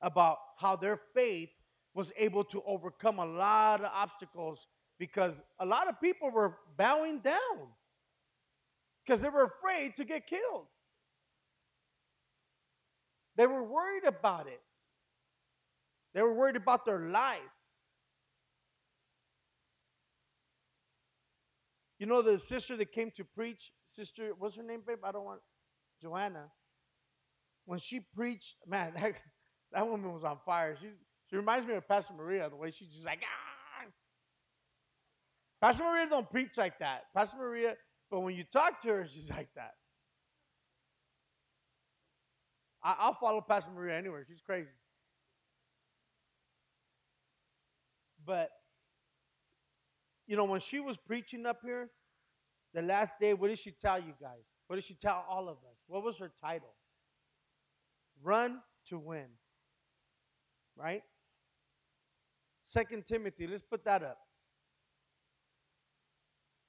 about 0.00 0.38
how 0.56 0.74
their 0.74 0.98
faith 1.14 1.50
was 1.94 2.12
able 2.16 2.42
to 2.44 2.62
overcome 2.66 3.20
a 3.20 3.26
lot 3.26 3.80
of 3.80 3.90
obstacles 3.94 4.66
because 4.98 5.40
a 5.60 5.66
lot 5.66 5.88
of 5.88 6.00
people 6.00 6.32
were 6.32 6.56
bowing 6.76 7.20
down 7.20 7.68
because 9.08 9.22
they 9.22 9.30
were 9.30 9.44
afraid 9.44 9.96
to 9.96 10.04
get 10.04 10.26
killed. 10.26 10.66
They 13.36 13.46
were 13.46 13.62
worried 13.62 14.04
about 14.04 14.48
it. 14.48 14.60
They 16.12 16.20
were 16.20 16.34
worried 16.34 16.56
about 16.56 16.84
their 16.84 17.08
life. 17.08 17.38
You 21.98 22.06
know 22.06 22.20
the 22.20 22.38
sister 22.38 22.76
that 22.76 22.92
came 22.92 23.10
to 23.12 23.24
preach, 23.24 23.72
sister, 23.96 24.32
what's 24.38 24.56
her 24.56 24.62
name, 24.62 24.82
babe? 24.86 24.98
I 25.02 25.12
don't 25.12 25.24
want 25.24 25.40
Joanna. 26.02 26.44
When 27.64 27.78
she 27.78 28.00
preached, 28.00 28.56
man, 28.66 28.92
that, 29.00 29.14
that 29.72 29.88
woman 29.88 30.12
was 30.12 30.24
on 30.24 30.38
fire. 30.44 30.76
She 30.80 30.88
she 31.30 31.36
reminds 31.36 31.66
me 31.66 31.74
of 31.74 31.86
Pastor 31.86 32.14
Maria, 32.14 32.48
the 32.48 32.56
way 32.56 32.70
she's 32.70 32.88
just 32.88 33.04
like, 33.04 33.20
ah. 33.22 33.86
Pastor 35.60 35.84
Maria 35.84 36.08
don't 36.08 36.30
preach 36.30 36.56
like 36.56 36.78
that. 36.78 37.04
Pastor 37.14 37.36
Maria, 37.36 37.76
but 38.10 38.20
when 38.20 38.34
you 38.34 38.44
talk 38.44 38.80
to 38.82 38.88
her, 38.88 39.06
she's 39.12 39.30
like 39.36 39.48
that. 39.54 39.74
I, 42.82 43.08
will 43.08 43.14
follow 43.14 43.40
Pastor 43.40 43.70
Maria 43.72 43.96
anywhere. 43.98 44.24
She's 44.28 44.40
crazy. 44.40 44.68
But, 48.24 48.50
you 50.26 50.36
know, 50.36 50.44
when 50.44 50.60
she 50.60 50.80
was 50.80 50.96
preaching 50.96 51.44
up 51.44 51.60
here, 51.64 51.90
the 52.74 52.82
last 52.82 53.14
day, 53.20 53.34
what 53.34 53.48
did 53.48 53.58
she 53.58 53.72
tell 53.72 53.98
you 53.98 54.12
guys? 54.20 54.44
What 54.66 54.76
did 54.76 54.84
she 54.84 54.94
tell 54.94 55.24
all 55.28 55.48
of 55.48 55.56
us? 55.56 55.78
What 55.86 56.04
was 56.04 56.18
her 56.18 56.30
title? 56.40 56.74
Run 58.22 58.60
to 58.86 58.98
win. 58.98 59.26
Right? 60.76 61.02
Second 62.66 63.06
Timothy, 63.06 63.46
let's 63.46 63.62
put 63.62 63.84
that 63.86 64.02
up. 64.02 64.18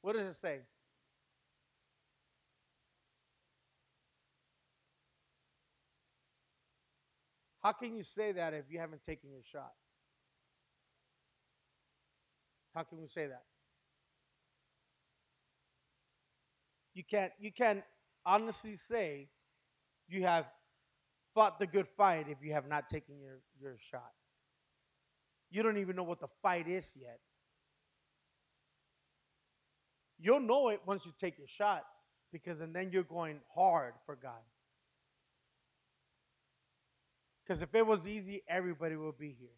What 0.01 0.15
does 0.15 0.25
it 0.25 0.33
say? 0.33 0.59
How 7.62 7.74
can 7.74 7.95
you 7.95 8.03
say 8.03 8.32
that 8.32 8.53
if 8.53 8.66
you 8.70 8.80
haven't 8.80 9.03
taken 9.03 9.30
your 9.32 9.43
shot? 9.43 9.72
How 12.74 12.84
can 12.84 13.01
we 13.01 13.07
say 13.07 13.28
that? 13.28 13.43
You 16.93 17.03
can't 17.03 17.32
you 17.39 17.51
can't 17.51 17.84
honestly 18.26 18.76
say 18.76 19.30
you 20.07 20.24
have 20.24 20.45
fought 21.34 21.60
the 21.60 21.68
good 21.68 21.88
fight 21.97 22.28
if 22.30 22.38
you 22.41 22.53
have 22.53 22.68
not 22.68 22.89
taken 22.89 23.20
your, 23.22 23.39
your 23.62 23.78
shot. 23.78 24.12
You 25.51 25.64
don't 25.64 25.78
even 25.78 25.95
know 25.95 26.03
what 26.03 26.20
the 26.20 26.28
fight 26.41 26.68
is 26.68 26.97
yet. 26.99 27.20
You'll 30.20 30.41
know 30.41 30.70
it 30.70 30.82
once 30.86 31.05
you 31.05 31.14
take 31.18 31.38
your 31.38 31.47
shot 31.47 31.84
because 32.32 32.60
and 32.60 32.76
then 32.76 32.91
you're 32.91 33.03
going 33.03 33.39
hard 33.55 33.93
for 34.05 34.16
God. 34.16 34.41
Because 37.49 37.63
if 37.63 37.73
it 37.73 37.87
was 37.87 38.07
easy, 38.07 38.43
everybody 38.47 38.95
would 38.95 39.17
be 39.17 39.35
here. 39.39 39.49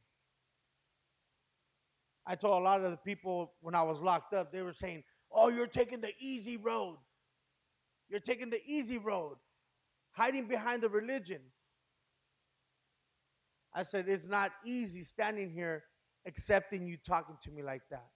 I 2.26 2.36
told 2.36 2.62
a 2.62 2.64
lot 2.64 2.80
of 2.80 2.92
the 2.92 2.98
people 2.98 3.52
when 3.60 3.76
I 3.76 3.84
was 3.84 4.00
locked 4.00 4.34
up, 4.34 4.54
they 4.54 4.62
were 4.62 4.72
saying, 4.72 5.04
Oh, 5.30 5.50
you're 5.50 5.68
taking 5.68 6.00
the 6.00 6.14
easy 6.18 6.56
road. 6.56 7.00
You're 8.08 8.22
taking 8.22 8.50
the 8.50 8.62
easy 8.66 8.98
road, 8.98 9.36
hiding 10.12 10.48
behind 10.48 10.84
the 10.84 10.88
religion. 10.88 11.42
I 13.74 13.82
said, 13.82 14.08
It's 14.08 14.30
not 14.30 14.52
easy 14.66 15.02
standing 15.02 15.50
here 15.52 15.84
accepting 16.26 16.88
you 16.88 16.96
talking 16.96 17.36
to 17.42 17.52
me 17.52 17.62
like 17.62 17.82
that 17.90 18.08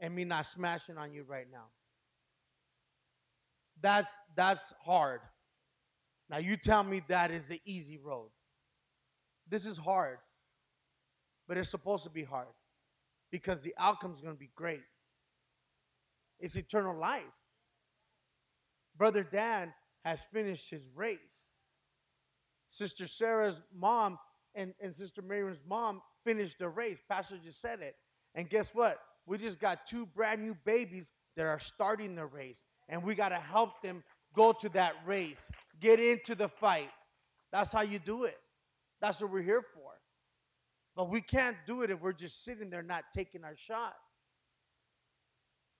and 0.00 0.14
me 0.14 0.24
not 0.24 0.46
smashing 0.46 0.96
on 0.96 1.12
you 1.12 1.24
right 1.28 1.46
now. 1.52 1.66
That's 3.82 4.10
that's 4.34 4.72
hard. 4.82 5.20
Now 6.30 6.38
you 6.38 6.56
tell 6.56 6.84
me 6.84 7.02
that 7.08 7.32
is 7.32 7.46
the 7.48 7.60
easy 7.64 7.98
road. 7.98 8.30
This 9.48 9.66
is 9.66 9.76
hard. 9.76 10.18
But 11.48 11.58
it's 11.58 11.68
supposed 11.68 12.04
to 12.04 12.10
be 12.10 12.22
hard 12.22 12.46
because 13.32 13.62
the 13.62 13.74
outcome 13.76 14.14
is 14.14 14.20
going 14.20 14.34
to 14.34 14.38
be 14.38 14.50
great. 14.54 14.82
It's 16.38 16.54
eternal 16.54 16.96
life. 16.96 17.24
Brother 18.96 19.24
Dan 19.24 19.74
has 20.04 20.20
finished 20.32 20.70
his 20.70 20.86
race. 20.94 21.48
Sister 22.70 23.08
Sarah's 23.08 23.60
mom 23.74 24.18
and, 24.54 24.74
and 24.80 24.94
Sister 24.94 25.22
Miriam's 25.22 25.60
mom 25.68 26.02
finished 26.24 26.60
the 26.60 26.68
race. 26.68 26.98
Pastor 27.08 27.36
just 27.42 27.60
said 27.60 27.80
it. 27.80 27.96
And 28.36 28.48
guess 28.48 28.72
what? 28.72 29.00
We 29.26 29.38
just 29.38 29.58
got 29.58 29.86
two 29.86 30.06
brand 30.06 30.42
new 30.42 30.56
babies 30.64 31.12
that 31.36 31.46
are 31.46 31.58
starting 31.58 32.14
the 32.14 32.26
race. 32.26 32.64
And 32.88 33.02
we 33.02 33.16
got 33.16 33.30
to 33.30 33.36
help 33.36 33.82
them 33.82 34.04
go 34.34 34.52
to 34.52 34.68
that 34.70 34.94
race, 35.06 35.50
get 35.80 36.00
into 36.00 36.34
the 36.34 36.48
fight. 36.48 36.90
That's 37.52 37.72
how 37.72 37.82
you 37.82 37.98
do 37.98 38.24
it. 38.24 38.38
That's 39.00 39.20
what 39.20 39.32
we're 39.32 39.42
here 39.42 39.62
for. 39.74 39.92
But 40.96 41.08
we 41.08 41.20
can't 41.20 41.56
do 41.66 41.82
it 41.82 41.90
if 41.90 42.00
we're 42.00 42.12
just 42.12 42.44
sitting 42.44 42.70
there 42.70 42.82
not 42.82 43.04
taking 43.14 43.44
our 43.44 43.56
shot. 43.56 43.94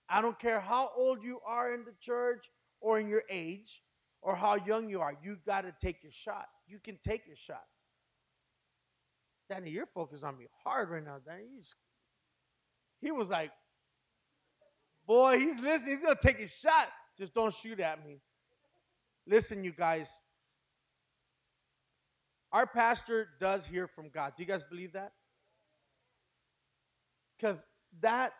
I 0.09 0.21
don't 0.21 0.39
care 0.39 0.59
how 0.59 0.91
old 0.95 1.23
you 1.23 1.39
are 1.45 1.73
in 1.73 1.85
the 1.85 1.93
church 1.99 2.47
or 2.81 2.99
in 2.99 3.07
your 3.07 3.23
age 3.29 3.81
or 4.21 4.35
how 4.35 4.55
young 4.55 4.89
you 4.89 5.01
are, 5.01 5.15
you 5.23 5.37
got 5.45 5.61
to 5.61 5.73
take 5.79 6.03
your 6.03 6.11
shot. 6.11 6.47
You 6.67 6.79
can 6.79 6.97
take 7.03 7.25
your 7.25 7.35
shot. 7.35 7.63
Danny, 9.49 9.71
you're 9.71 9.87
focused 9.87 10.23
on 10.23 10.37
me 10.37 10.45
hard 10.63 10.89
right 10.89 11.03
now, 11.03 11.17
Danny. 11.25 11.43
Just, 11.57 11.75
he 13.01 13.11
was 13.11 13.29
like, 13.29 13.51
boy, 15.07 15.39
he's 15.39 15.59
listening. 15.59 15.95
He's 15.95 16.01
going 16.03 16.15
to 16.15 16.21
take 16.21 16.37
his 16.37 16.53
shot. 16.53 16.87
Just 17.17 17.33
don't 17.33 17.53
shoot 17.53 17.79
at 17.79 18.05
me. 18.05 18.19
Listen, 19.27 19.63
you 19.63 19.71
guys. 19.71 20.19
Our 22.51 22.67
pastor 22.67 23.29
does 23.39 23.65
hear 23.65 23.87
from 23.87 24.09
God. 24.09 24.33
Do 24.35 24.43
you 24.43 24.47
guys 24.47 24.63
believe 24.63 24.93
that? 24.93 25.13
Because 27.37 27.63
that 28.01 28.33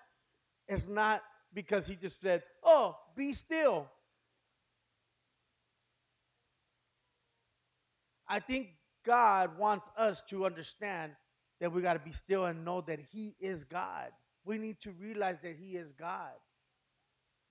is 0.68 0.90
not 0.90 1.22
because 1.54 1.88
he 1.88 1.96
just 1.96 2.22
said, 2.22 2.44
oh, 2.64 2.98
be 3.16 3.34
still. 3.34 3.88
I 8.28 8.40
think 8.40 8.70
God 9.06 9.58
wants 9.58 9.90
us 9.98 10.22
to 10.30 10.46
understand 10.46 11.14
that 11.60 11.72
we 11.72 11.82
got 11.82 11.94
to 11.94 12.00
be 12.00 12.14
still 12.14 12.46
and 12.46 12.64
know 12.64 12.82
that 12.82 13.00
He 13.12 13.36
is 13.40 13.64
God. 13.66 14.12
We 14.46 14.58
need 14.58 14.80
to 14.82 14.92
realize 14.92 15.38
that 15.44 15.56
He 15.60 15.76
is 15.76 15.92
God. 15.92 16.32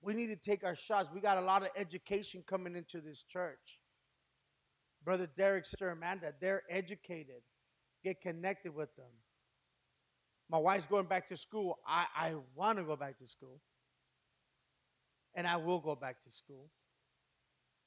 We 0.01 0.13
need 0.13 0.27
to 0.27 0.35
take 0.35 0.63
our 0.63 0.75
shots. 0.75 1.09
We 1.13 1.21
got 1.21 1.37
a 1.37 1.41
lot 1.41 1.61
of 1.61 1.69
education 1.75 2.43
coming 2.47 2.75
into 2.75 3.01
this 3.01 3.23
church. 3.23 3.79
Brother 5.03 5.27
Derek, 5.37 5.65
Sister 5.65 5.89
Amanda, 5.89 6.33
they're 6.39 6.63
educated. 6.69 7.41
Get 8.03 8.21
connected 8.21 8.73
with 8.75 8.95
them. 8.95 9.11
My 10.49 10.57
wife's 10.57 10.85
going 10.85 11.05
back 11.05 11.27
to 11.27 11.37
school. 11.37 11.79
I, 11.87 12.05
I 12.15 12.33
want 12.55 12.77
to 12.77 12.83
go 12.83 12.95
back 12.95 13.17
to 13.19 13.27
school. 13.27 13.61
And 15.35 15.47
I 15.47 15.55
will 15.57 15.79
go 15.79 15.95
back 15.95 16.19
to 16.23 16.31
school. 16.31 16.69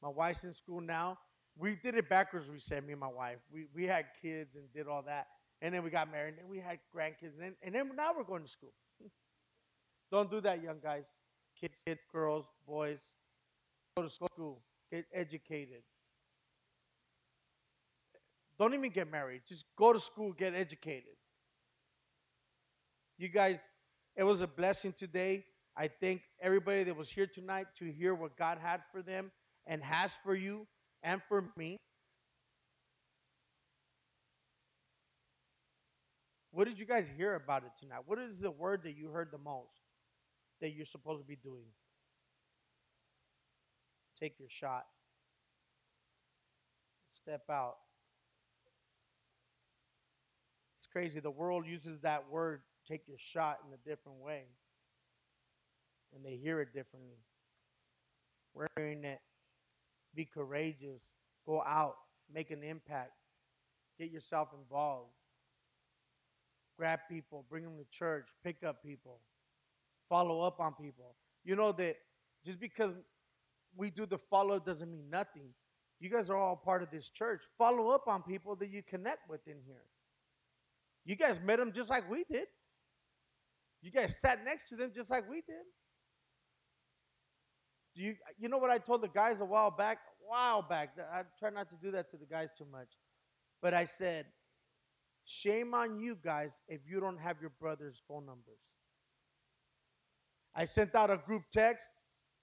My 0.03 0.09
wife's 0.09 0.45
in 0.45 0.55
school 0.55 0.81
now 0.81 1.19
we 1.57 1.77
did 1.77 1.95
it 1.95 2.09
backwards. 2.09 2.51
We 2.51 2.59
said 2.59 2.85
me 2.85 2.93
and 2.93 3.01
my 3.01 3.09
wife. 3.09 3.39
We 3.53 3.67
we 3.75 3.87
had 3.87 4.07
kids 4.21 4.55
and 4.57 4.65
did 4.73 4.89
all 4.89 5.03
that, 5.03 5.29
and 5.63 5.75
then 5.75 5.83
we 5.85 5.91
got 5.91 6.11
married, 6.11 6.31
and 6.31 6.39
then 6.39 6.49
we 6.49 6.59
had 6.59 6.79
grandkids, 6.95 7.35
and 7.35 7.41
then 7.41 7.55
and 7.63 7.75
then 7.75 7.91
now 7.97 8.13
we're 8.17 8.25
going 8.25 8.43
to 8.43 8.49
school. 8.49 8.73
Don't 10.11 10.31
do 10.31 10.41
that, 10.41 10.63
young 10.63 10.79
guys, 10.83 11.05
kids, 11.65 11.77
kids, 11.87 12.01
girls, 12.13 12.45
boys. 12.67 13.01
Go 13.97 14.03
to 14.03 14.09
school, 14.09 14.61
get 14.93 15.07
educated. 15.15 15.83
Don't 18.59 18.75
even 18.75 18.91
get 18.91 19.11
married. 19.11 19.43
Just 19.49 19.65
go 19.77 19.93
to 19.93 19.99
school, 19.99 20.33
get 20.33 20.55
educated. 20.55 21.17
You 23.17 23.29
guys, 23.29 23.61
it 24.15 24.25
was 24.25 24.43
a 24.43 24.47
blessing 24.47 24.95
today. 24.99 25.45
I 25.77 25.89
thank 25.89 26.23
everybody 26.41 26.85
that 26.85 26.97
was 26.97 27.11
here 27.11 27.27
tonight 27.27 27.67
to 27.79 27.91
hear 27.91 28.15
what 28.15 28.37
God 28.37 28.59
had 28.59 28.83
for 28.93 29.01
them 29.01 29.33
and 29.67 29.83
has 29.83 30.15
for 30.23 30.35
you 30.35 30.67
and 31.03 31.23
for 31.29 31.45
me. 31.57 31.79
What 36.53 36.69
did 36.69 36.79
you 36.79 36.87
guys 36.87 37.11
hear 37.17 37.35
about 37.35 37.65
it 37.65 37.73
tonight? 37.81 38.03
What 38.07 38.19
is 38.19 38.41
the 38.41 38.51
word 38.51 38.83
that 38.85 38.97
you 38.97 39.09
heard 39.09 39.31
the 39.33 39.39
most 39.39 39.84
that 40.65 40.71
you're 40.71 40.87
supposed 40.87 41.21
to 41.21 41.27
be 41.27 41.37
doing? 41.37 41.67
take 44.25 44.39
your 44.39 44.49
shot. 44.49 44.87
Step 47.23 47.43
out. 47.51 47.77
It's 50.79 50.87
crazy. 50.91 51.21
The 51.21 51.31
world 51.31 51.67
uses 51.67 52.01
that 52.03 52.31
word, 52.31 52.63
take 52.89 53.07
your 53.07 53.19
shot, 53.19 53.59
in 53.67 53.75
a 53.75 53.89
different 53.89 54.19
way. 54.19 54.45
And 56.15 56.25
they 56.25 56.37
hear 56.37 56.61
it 56.61 56.73
differently. 56.73 57.19
We're 58.55 58.69
hearing 58.77 59.05
it. 59.05 59.21
Be 60.15 60.25
courageous. 60.25 61.03
Go 61.45 61.63
out. 61.63 61.97
Make 62.33 62.51
an 62.51 62.63
impact. 62.63 63.13
Get 63.99 64.11
yourself 64.11 64.49
involved. 64.59 65.11
Grab 66.79 67.01
people. 67.11 67.45
Bring 67.51 67.65
them 67.65 67.77
to 67.79 67.85
church. 67.91 68.29
Pick 68.43 68.63
up 68.65 68.83
people. 68.83 69.19
Follow 70.09 70.41
up 70.43 70.61
on 70.61 70.75
people. 70.75 71.15
You 71.45 71.57
know 71.57 71.73
that 71.73 71.97
just 72.45 72.61
because 72.61 72.93
we 73.77 73.91
do 73.91 74.07
the 74.07 74.19
follow 74.19 74.59
doesn't 74.59 74.91
mean 74.91 75.09
nothing. 75.11 75.51
You 76.01 76.11
guys 76.11 76.29
are 76.31 76.37
all 76.37 76.57
part 76.57 76.83
of 76.83 76.91
this 76.91 77.09
church. 77.09 77.43
Follow 77.57 77.89
up 77.89 78.07
on 78.07 78.23
people 78.23 78.57
that 78.57 78.69
you 78.69 78.83
connect 78.83 79.29
with 79.29 79.47
in 79.47 79.57
here. 79.67 79.85
You 81.05 81.17
guys 81.17 81.39
met 81.41 81.59
them 81.59 81.73
just 81.73 81.91
like 81.91 82.09
we 82.11 82.25
did. 82.31 82.47
You 83.83 83.91
guys 83.91 84.19
sat 84.19 84.45
next 84.45 84.69
to 84.71 84.77
them 84.77 84.93
just 84.95 85.11
like 85.11 85.29
we 85.29 85.37
did. 85.37 85.65
Do 87.95 88.03
you 88.03 88.15
you 88.39 88.49
know 88.49 88.59
what 88.59 88.71
I 88.71 88.79
told 88.79 89.03
the 89.03 89.09
guys 89.09 89.41
a 89.41 89.45
while 89.45 89.71
back? 89.71 89.99
A 90.25 90.29
while 90.29 90.63
back. 90.63 90.97
I 91.13 91.23
try 91.39 91.51
not 91.51 91.69
to 91.71 91.77
do 91.83 91.91
that 91.93 92.11
to 92.11 92.17
the 92.17 92.27
guys 92.27 92.49
too 92.57 92.67
much. 92.71 92.89
But 93.63 93.73
I 93.73 93.85
said, 93.85 94.27
shame 95.25 95.75
on 95.75 96.01
you 96.01 96.17
guys 96.23 96.61
if 96.69 96.81
you 96.89 97.01
don't 97.01 97.19
have 97.19 97.37
your 97.41 97.53
brother's 97.61 98.03
phone 98.09 98.27
numbers. 98.27 98.61
I 100.55 100.65
sent 100.65 100.95
out 100.95 101.11
a 101.11 101.17
group 101.17 101.43
text 101.53 101.89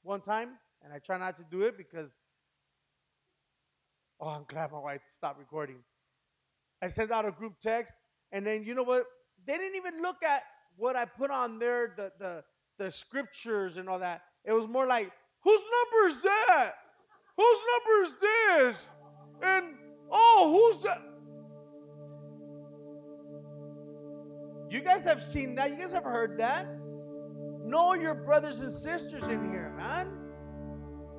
one 0.04 0.22
time, 0.22 0.50
and 0.84 0.94
I 0.94 1.00
try 1.00 1.18
not 1.18 1.38
to 1.38 1.46
do 1.50 1.62
it 1.64 1.78
because 1.78 2.10
oh, 4.20 4.28
I'm 4.28 4.46
glad 4.48 4.72
my 4.72 4.80
wife 4.80 5.02
stopped 5.16 5.40
recording. 5.40 5.78
I 6.82 6.88
sent 6.88 7.12
out 7.12 7.26
a 7.26 7.32
group 7.32 7.54
text, 7.62 7.96
and 8.32 8.46
then 8.46 8.64
you 8.64 8.76
know 8.76 8.84
what? 8.84 9.06
They 9.46 9.58
didn't 9.58 9.76
even 9.76 10.02
look 10.02 10.24
at 10.24 10.44
what 10.78 10.96
I 10.96 11.06
put 11.06 11.32
on 11.32 11.60
there, 11.60 11.94
the 11.96 12.12
the 12.20 12.44
the 12.78 12.92
scriptures 12.92 13.78
and 13.78 13.88
all 13.88 14.00
that. 14.00 14.24
It 14.44 14.54
was 14.54 14.68
more 14.68 14.88
like, 14.88 15.12
whose 15.44 15.62
number 15.62 16.08
is 16.10 16.22
that? 16.24 16.72
Whose 17.38 17.60
number 17.72 18.04
is 18.04 18.14
this? 18.22 18.90
And 19.44 19.76
oh, 20.12 20.74
who's 20.74 20.84
that? 20.84 21.02
You 24.72 24.82
guys 24.82 25.04
have 25.06 25.22
seen 25.22 25.56
that. 25.56 25.70
You 25.70 25.78
guys 25.78 25.92
have 25.92 26.04
heard 26.04 26.40
that. 26.40 26.66
Know 27.72 27.94
your 27.94 28.16
brothers 28.16 28.60
and 28.60 28.70
sisters 28.70 29.24
in 29.24 29.50
here, 29.50 29.74
man. 29.78 30.12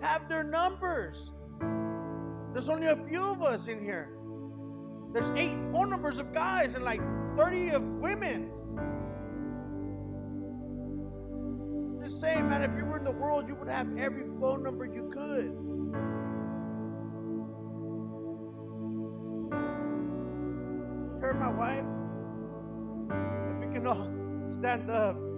Have 0.02 0.28
their 0.28 0.44
numbers. 0.44 1.32
There's 2.52 2.68
only 2.68 2.88
a 2.88 2.96
few 3.08 3.24
of 3.24 3.40
us 3.40 3.68
in 3.68 3.82
here. 3.82 4.10
There's 5.14 5.30
eight 5.30 5.56
phone 5.72 5.88
numbers 5.88 6.18
of 6.18 6.34
guys 6.34 6.74
and 6.74 6.84
like 6.84 7.00
30 7.38 7.70
of 7.70 7.82
women. 7.82 8.50
Just 12.02 12.20
saying, 12.20 12.46
man, 12.50 12.62
if 12.62 12.76
you 12.76 12.84
were 12.84 12.98
in 12.98 13.04
the 13.04 13.12
world, 13.12 13.48
you 13.48 13.54
would 13.54 13.68
have 13.70 13.86
every 13.96 14.24
phone 14.38 14.62
number 14.62 14.84
you 14.84 15.08
could. 15.10 15.56
You 21.14 21.18
heard 21.18 21.40
my 21.40 21.48
wife? 21.48 21.86
If 23.54 23.66
we 23.66 23.72
can 23.72 23.86
all 23.86 24.12
stand 24.50 24.90
up. 24.90 25.31